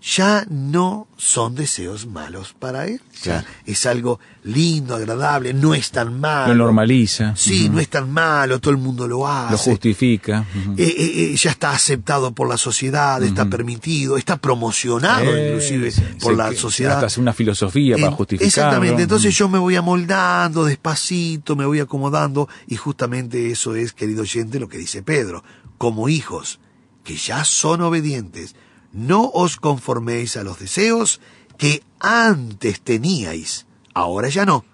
ya 0.05 0.47
no 0.51 1.09
son 1.17 1.55
deseos 1.55 2.07
malos 2.07 2.55
para 2.59 2.87
él. 2.87 3.01
Ya 3.23 3.47
es 3.65 3.87
algo 3.87 4.21
lindo, 4.43 4.95
agradable, 4.95 5.55
no 5.55 5.75
es 5.75 5.91
tan 5.91 6.21
malo. 6.21 6.53
Lo 6.53 6.65
normaliza. 6.65 7.35
Sí, 7.37 7.71
no 7.71 7.81
es 7.81 7.89
tan 7.89 8.11
malo, 8.13 8.61
todo 8.61 8.73
el 8.73 8.77
mundo 8.77 9.09
lo 9.09 9.27
hace. 9.27 9.53
Lo 9.53 9.59
justifica. 9.59 10.45
Eh, 10.77 10.85
eh, 10.85 11.33
eh, 11.33 11.37
ya 11.37 11.51
está 11.51 11.71
aceptado 11.71 12.33
por 12.33 12.51
la 12.51 12.59
sociedad, 12.59 13.23
está 13.23 13.47
permitido, 13.49 14.19
está 14.19 14.37
promocionado 14.37 15.25
inclusive 15.25 15.91
sí, 15.91 16.03
por 16.21 16.33
sí, 16.33 16.39
la 16.39 16.53
sociedad. 16.53 16.95
Hasta 16.97 17.07
hace 17.07 17.21
una 17.21 17.33
filosofía 17.33 17.97
para 17.97 18.13
justificarlo. 18.13 18.47
Exactamente, 18.47 19.03
entonces 19.05 19.35
yo 19.35 19.49
me 19.49 19.59
voy 19.59 19.77
amoldando 19.77 20.65
despacito, 20.65 21.57
me 21.57 21.65
voy 21.65 21.81
acomodando 21.81 22.47
y 22.67 22.77
justamente 22.77 23.51
eso 23.51 23.75
es, 23.75 23.95
querido 23.95 24.23
oyente, 24.23 24.61
lo 24.61 24.69
que 24.69 24.77
dice 24.77 25.03
Pedro. 25.03 25.43
Como 25.79 26.11
hijos 26.11 26.61
que 27.05 27.17
ya 27.17 27.45
son 27.45 27.81
obedientes, 27.83 28.55
no 28.95 29.29
os 29.35 29.57
conforméis 29.57 30.37
a 30.37 30.45
los 30.45 30.59
deseos 30.59 31.21
que 31.59 31.83
antes 32.01 32.81
teníais, 32.81 33.67
ahora 33.93 34.29
ya 34.29 34.47
no, 34.47 34.65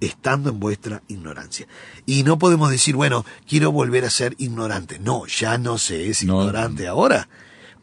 estando 0.00 0.50
en 0.50 0.60
vuestra 0.60 1.02
ignorancia. 1.08 1.66
Y 2.06 2.22
no 2.22 2.38
podemos 2.38 2.70
decir, 2.70 2.96
bueno, 2.96 3.24
quiero 3.46 3.70
volver 3.72 4.04
a 4.04 4.10
ser 4.10 4.34
ignorante. 4.38 4.98
No, 4.98 5.26
ya 5.26 5.58
no 5.58 5.76
se 5.78 6.08
es 6.08 6.24
No. 6.24 6.40
ignorante 6.40 6.86
ahora, 6.88 7.28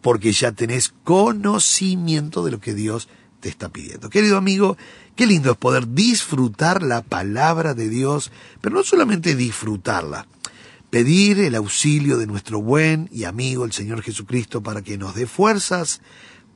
porque 0.01 0.32
ya 0.32 0.51
tenés 0.51 0.93
conocimiento 1.03 2.43
de 2.43 2.51
lo 2.51 2.60
que 2.60 2.73
Dios 2.73 3.08
te 3.39 3.49
está 3.49 3.69
pidiendo. 3.69 4.10
Querido 4.10 4.38
amigo, 4.38 4.77
qué 5.15 5.25
lindo 5.27 5.51
es 5.51 5.58
poder 5.58 5.93
disfrutar 5.93 6.82
la 6.82 7.01
palabra 7.03 7.73
de 7.73 7.88
Dios, 7.89 8.32
pero 8.62 8.75
no 8.75 8.84
solamente 8.84 9.36
disfrutarla, 9.36 10.27
pedir 10.97 11.39
el 11.41 11.53
auxilio 11.53 12.17
de 12.17 12.25
nuestro 12.25 12.60
buen 12.60 13.07
y 13.13 13.25
amigo 13.25 13.65
el 13.65 13.71
Señor 13.71 14.01
Jesucristo 14.01 14.63
para 14.63 14.81
que 14.81 14.97
nos 14.97 15.13
dé 15.13 15.27
fuerzas 15.27 16.01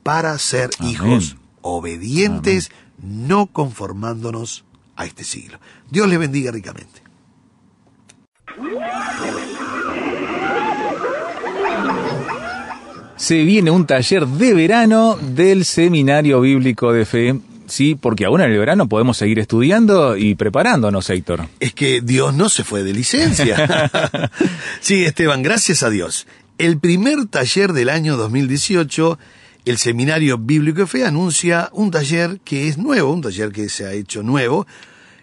para 0.02 0.36
ser 0.36 0.70
Amén. 0.80 0.90
hijos 0.90 1.36
obedientes, 1.60 2.72
no 3.00 3.46
conformándonos 3.46 4.64
a 4.96 5.06
este 5.06 5.22
siglo. 5.22 5.60
Dios 5.92 6.08
les 6.08 6.18
bendiga 6.18 6.50
ricamente. 6.50 7.02
Se 13.14 13.44
viene 13.44 13.70
un 13.70 13.86
taller 13.86 14.26
de 14.26 14.54
verano 14.54 15.16
del 15.20 15.64
Seminario 15.64 16.40
Bíblico 16.40 16.92
de 16.92 17.04
Fe. 17.04 17.40
Sí, 17.66 17.94
porque 17.94 18.24
aún 18.24 18.40
en 18.40 18.50
el 18.50 18.58
verano 18.58 18.88
podemos 18.88 19.16
seguir 19.16 19.38
estudiando 19.38 20.16
y 20.16 20.34
preparándonos, 20.34 21.08
Héctor. 21.10 21.48
Es 21.60 21.74
que 21.74 22.00
Dios 22.00 22.34
no 22.34 22.48
se 22.48 22.64
fue 22.64 22.82
de 22.82 22.92
licencia. 22.92 23.90
sí, 24.80 25.04
Esteban, 25.04 25.42
gracias 25.42 25.82
a 25.82 25.90
Dios. 25.90 26.26
El 26.58 26.78
primer 26.78 27.26
taller 27.26 27.72
del 27.72 27.88
año 27.88 28.16
2018, 28.16 29.18
el 29.64 29.78
Seminario 29.78 30.38
Bíblico 30.38 30.86
Fe 30.86 31.04
anuncia 31.06 31.70
un 31.72 31.90
taller 31.90 32.40
que 32.44 32.68
es 32.68 32.78
nuevo, 32.78 33.12
un 33.12 33.22
taller 33.22 33.52
que 33.52 33.68
se 33.68 33.86
ha 33.86 33.92
hecho 33.92 34.22
nuevo, 34.22 34.66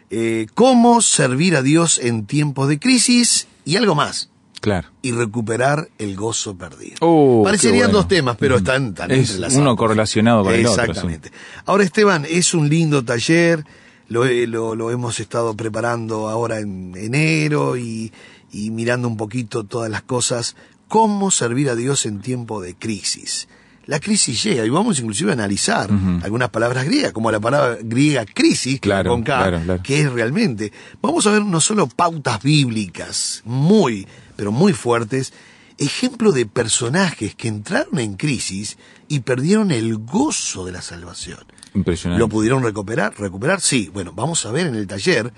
eh, 0.10 0.48
cómo 0.54 1.02
servir 1.02 1.56
a 1.56 1.62
Dios 1.62 2.00
en 2.02 2.26
tiempos 2.26 2.68
de 2.68 2.80
crisis 2.80 3.48
y 3.64 3.76
algo 3.76 3.96
más, 3.96 4.30
Claro. 4.62 4.90
y 5.02 5.12
recuperar 5.12 5.90
el 5.98 6.16
gozo 6.16 6.58
perdido. 6.58 6.96
Oh, 7.02 7.42
Parecerían 7.44 7.86
bueno. 7.88 7.94
dos 8.00 8.08
temas, 8.08 8.36
pero 8.38 8.58
están 8.58 8.94
tan 8.94 9.10
Es 9.12 9.30
entrelazados. 9.32 9.62
uno 9.62 9.76
correlacionado 9.76 10.44
con 10.44 10.54
el 10.54 10.66
otro, 10.66 10.74
sí. 10.84 10.90
Exactamente. 10.90 11.32
Ahora, 11.66 11.84
Esteban, 11.84 12.26
es 12.30 12.54
un 12.54 12.68
lindo 12.70 13.04
taller, 13.06 13.64
lo, 14.08 14.26
he- 14.26 14.48
lo, 14.48 14.76
lo 14.76 14.92
hemos 14.92 15.20
estado 15.20 15.56
preparando 15.56 16.28
ahora 16.30 16.60
en 16.60 16.94
enero 16.98 17.78
y, 17.78 18.12
y 18.52 18.72
mirando 18.72 19.08
un 19.08 19.18
poquito 19.18 19.64
todas 19.64 19.90
las 19.90 20.02
cosas, 20.02 20.56
cómo 20.88 21.30
servir 21.32 21.70
a 21.70 21.76
Dios 21.76 22.06
en 22.06 22.20
tiempo 22.20 22.62
de 22.62 22.74
crisis. 22.76 23.48
La 23.86 24.00
crisis 24.00 24.44
llega 24.44 24.64
y 24.66 24.70
vamos 24.70 25.00
inclusive 25.00 25.32
a 25.32 25.34
analizar 25.34 25.90
algunas 26.22 26.50
palabras 26.50 26.86
griegas, 26.86 27.12
como 27.12 27.32
la 27.32 27.40
palabra 27.40 27.78
griega 27.82 28.24
crisis, 28.24 28.80
Claro, 28.80 29.10
con 29.10 29.24
K, 29.24 29.36
claro, 29.36 29.62
claro. 29.64 29.82
que 29.84 30.02
es 30.02 30.12
realmente. 30.12 30.72
Vamos 31.02 31.26
a 31.26 31.32
ver 31.32 31.44
no 31.44 31.60
solo 31.60 31.88
pautas 31.88 32.40
bíblicas 32.44 33.42
muy, 33.46 34.08
pero 34.40 34.54
muy 34.54 34.72
fuertes, 34.72 35.34
ejemplo 35.78 36.32
de 36.32 36.46
personajes 36.46 37.36
que 37.36 37.50
entraron 37.50 38.00
en 38.00 38.14
crisis 38.16 38.78
y 39.10 39.20
perdieron 39.20 39.70
el 39.72 39.98
gozo 39.98 40.64
de 40.64 40.72
la 40.72 40.82
salvación. 40.82 41.40
Impresionante. 41.74 42.22
¿Lo 42.22 42.30
pudieron 42.30 42.64
recuperar? 42.64 43.20
¿Recuperar? 43.20 43.60
Sí. 43.60 43.90
Bueno, 43.92 44.14
vamos 44.16 44.46
a 44.46 44.54
ver 44.54 44.68
en 44.68 44.76
el 44.76 44.88
taller 44.88 45.34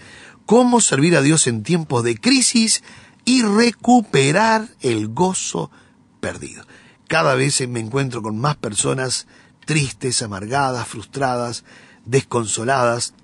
cómo 0.45 0.81
servir 0.81 1.15
a 1.15 1.23
Dios 1.23 1.47
en 1.47 1.63
tiempos 1.63 2.03
de 2.03 2.15
crisis 2.15 2.83
y 3.25 3.41
recuperar 3.41 4.67
el 4.81 5.07
gozo 5.07 5.71
perdido. 6.19 6.63
cada 7.07 7.33
vez 7.33 7.67
me 7.67 7.79
encuentro 7.79 8.21
con 8.21 8.37
más 8.37 8.55
personas 8.55 9.25
tristes, 9.65 10.21
amargadas, 10.21 10.87
frustradas, 10.87 11.63
desconsoladas, 12.05 13.15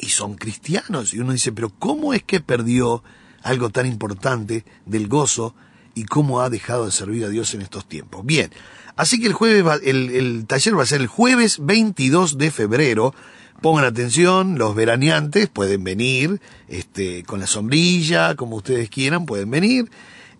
y 0.00 0.08
son 0.08 0.36
cristianos. 0.36 1.12
Y 1.12 1.18
uno 1.18 1.32
dice, 1.32 1.52
pero 1.52 1.68
¿cómo 1.68 2.14
es 2.14 2.22
que 2.22 2.40
perdió 2.40 3.04
algo 3.42 3.70
tan 3.70 3.86
importante 3.86 4.64
del 4.86 5.08
gozo 5.08 5.54
y 5.94 6.04
cómo 6.04 6.40
ha 6.40 6.50
dejado 6.50 6.86
de 6.86 6.92
servir 6.92 7.24
a 7.24 7.28
Dios 7.28 7.54
en 7.54 7.62
estos 7.62 7.86
tiempos? 7.88 8.24
Bien, 8.24 8.50
así 8.96 9.20
que 9.20 9.26
el 9.26 9.32
jueves, 9.32 9.66
va- 9.66 9.76
el, 9.82 10.44
taller 10.46 10.78
va 10.78 10.82
a 10.82 10.86
ser 10.86 11.00
el 11.00 11.06
jueves 11.06 11.58
22 11.60 12.38
de 12.38 12.50
febrero. 12.50 13.14
Pongan 13.60 13.84
atención, 13.84 14.58
los 14.58 14.74
veraneantes 14.74 15.48
pueden 15.48 15.84
venir, 15.84 16.40
este, 16.68 17.22
con 17.22 17.38
la 17.40 17.46
sombrilla, 17.46 18.34
como 18.34 18.56
ustedes 18.56 18.90
quieran, 18.90 19.24
pueden 19.26 19.50
venir. 19.50 19.90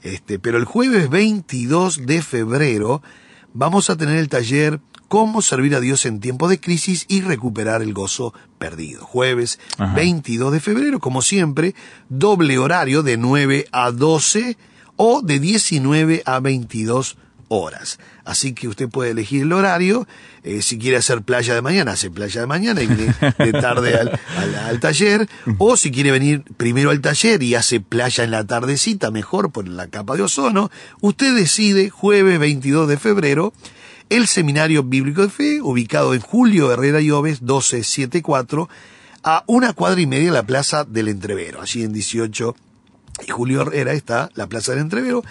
Este, 0.03 0.41
pero 0.41 0.59
el 0.59 0.65
jueves 0.65 1.09
22 1.09 2.05
de 2.07 2.23
febrero 2.23 3.01
vamos 3.55 3.91
a 3.91 3.97
tener 3.97 4.17
el 4.17 4.29
taller 4.29 4.81
Cómo 5.13 5.43
servir 5.43 5.75
a 5.75 5.81
Dios 5.81 6.07
en 6.07 6.21
tiempos 6.21 6.49
de 6.49 6.59
crisis 6.59 7.05
y 7.07 7.21
recuperar 7.21 7.83
el 7.83 7.93
gozo 7.93 8.33
perdido. 8.59 9.05
Jueves 9.05 9.61
Ajá. 9.77 9.95
22 9.95 10.51
de 10.55 10.61
febrero, 10.61 11.01
como 11.01 11.21
siempre, 11.21 11.75
doble 12.09 12.57
horario 12.57 13.03
de 13.03 13.19
9 13.19 13.67
a 13.73 13.91
12 13.91 14.57
o 14.97 15.21
de 15.21 15.39
19 15.39 16.23
a 16.25 16.41
22 16.41 17.19
horas. 17.49 17.99
Así 18.25 18.55
que 18.55 18.69
usted 18.69 18.89
puede 18.89 19.11
elegir 19.11 19.43
el 19.43 19.53
horario. 19.53 20.09
eh, 20.45 20.63
si 20.63 20.79
quiere 20.79 20.97
hacer 20.97 21.21
playa 21.21 21.55
de 21.55 21.61
mañana, 21.61 21.93
hace 21.93 22.11
playa 22.11 22.41
de 22.41 22.47
mañana 22.47 22.81
y 22.81 22.87
viene 22.87 23.15
de 23.37 23.53
tarde 23.53 23.95
al, 23.97 24.19
al- 24.39 24.55
al 24.55 24.81
taller. 24.81 25.29
O 25.59 25.77
si 25.77 25.91
quiere 25.91 26.11
venir 26.11 26.43
primero 26.57 26.89
al 26.91 27.03
taller 27.03 27.43
y 27.43 27.55
hace 27.55 27.81
playa 27.81 28.25
en 28.25 28.31
la 28.31 28.45
tardecita, 28.47 29.11
mejor 29.11 29.53
por 29.53 29.69
la 29.69 29.89
capa 29.89 30.17
de 30.17 30.23
ozono. 30.23 30.71
Usted 31.03 31.37
decide 31.37 31.91
jueves 31.91 32.39
22 32.39 32.89
de 32.89 32.97
febrero 32.97 33.53
el 34.09 34.27
Seminario 34.27 34.83
Bíblico 34.83 35.23
de 35.23 35.29
Fe, 35.29 35.61
ubicado 35.61 36.15
en 36.15 36.21
Julio 36.21 36.73
Herrera 36.73 37.01
y 37.01 37.11
Oves 37.11 37.43
1274, 37.43 38.69
a 39.23 39.45
una 39.47 39.73
cuadra 39.73 40.01
y 40.01 40.07
media 40.07 40.27
de 40.27 40.33
la 40.33 40.43
Plaza 40.43 40.85
del 40.85 41.09
Entrevero. 41.09 41.61
Allí 41.61 41.83
en 41.83 41.93
18 41.93 42.57
y 43.27 43.31
Julio 43.31 43.63
Herrera 43.63 43.93
está 43.93 44.31
la 44.35 44.47
Plaza 44.47 44.73
del 44.73 44.81
Entrevero. 44.81 45.23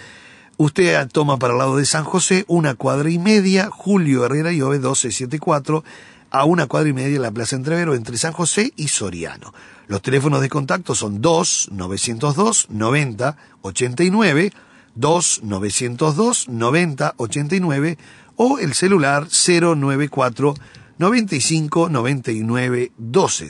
Usted 0.56 1.08
toma 1.08 1.38
para 1.38 1.54
el 1.54 1.58
lado 1.58 1.76
de 1.76 1.86
San 1.86 2.04
José 2.04 2.44
una 2.46 2.74
cuadra 2.74 3.10
y 3.10 3.18
media, 3.18 3.68
Julio 3.70 4.24
Herrera 4.24 4.52
y 4.52 4.62
Oves 4.62 4.80
1274, 4.80 5.84
a 6.30 6.44
una 6.44 6.66
cuadra 6.66 6.88
y 6.88 6.92
media 6.92 7.14
de 7.14 7.18
la 7.18 7.30
Plaza 7.30 7.56
Entrevero 7.56 7.94
entre 7.94 8.16
San 8.16 8.32
José 8.32 8.72
y 8.76 8.88
Soriano. 8.88 9.52
Los 9.88 10.02
teléfonos 10.02 10.40
de 10.40 10.48
contacto 10.48 10.94
son 10.94 11.20
2 11.20 11.68
902 11.72 12.68
90 12.70 13.36
89, 13.62 14.52
2 14.94 15.40
902 15.42 16.48
90 16.48 17.14
89 17.16 17.98
o 18.36 18.58
el 18.58 18.74
celular 18.74 19.28
094 19.28 20.54
95 20.98 21.88
99 21.88 22.92
12 22.96 23.48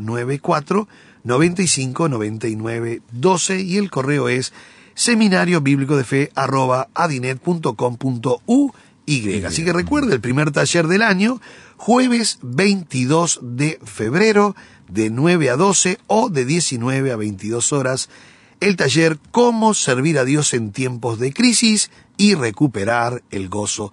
094 0.00 0.88
95 1.24 2.08
99 2.08 3.02
12 3.12 3.60
y 3.60 3.76
el 3.76 3.90
correo 3.90 4.28
es 4.28 4.52
seminario 4.94 5.60
bíblico 5.60 5.96
de 5.96 6.04
fe 6.04 6.32
arroba 6.34 6.88
adinet.com.uy. 6.94 8.72
Así 9.46 9.64
que 9.64 9.72
recuerde 9.72 10.14
el 10.14 10.20
primer 10.20 10.50
taller 10.50 10.86
del 10.86 11.02
año, 11.02 11.40
jueves 11.76 12.38
22 12.42 13.40
de 13.42 13.78
febrero 13.84 14.54
de 14.88 15.08
9 15.10 15.50
a 15.50 15.56
12 15.56 15.98
o 16.08 16.28
de 16.28 16.44
19 16.44 17.12
a 17.12 17.16
22 17.16 17.72
horas. 17.72 18.10
El 18.60 18.76
taller 18.76 19.18
Cómo 19.30 19.72
servir 19.72 20.18
a 20.18 20.24
Dios 20.24 20.52
en 20.52 20.72
tiempos 20.72 21.18
de 21.20 21.32
crisis 21.32 21.90
y 22.16 22.34
recuperar 22.34 23.22
el 23.30 23.48
gozo 23.48 23.92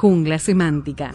Jungla 0.00 0.38
semántica. 0.38 1.12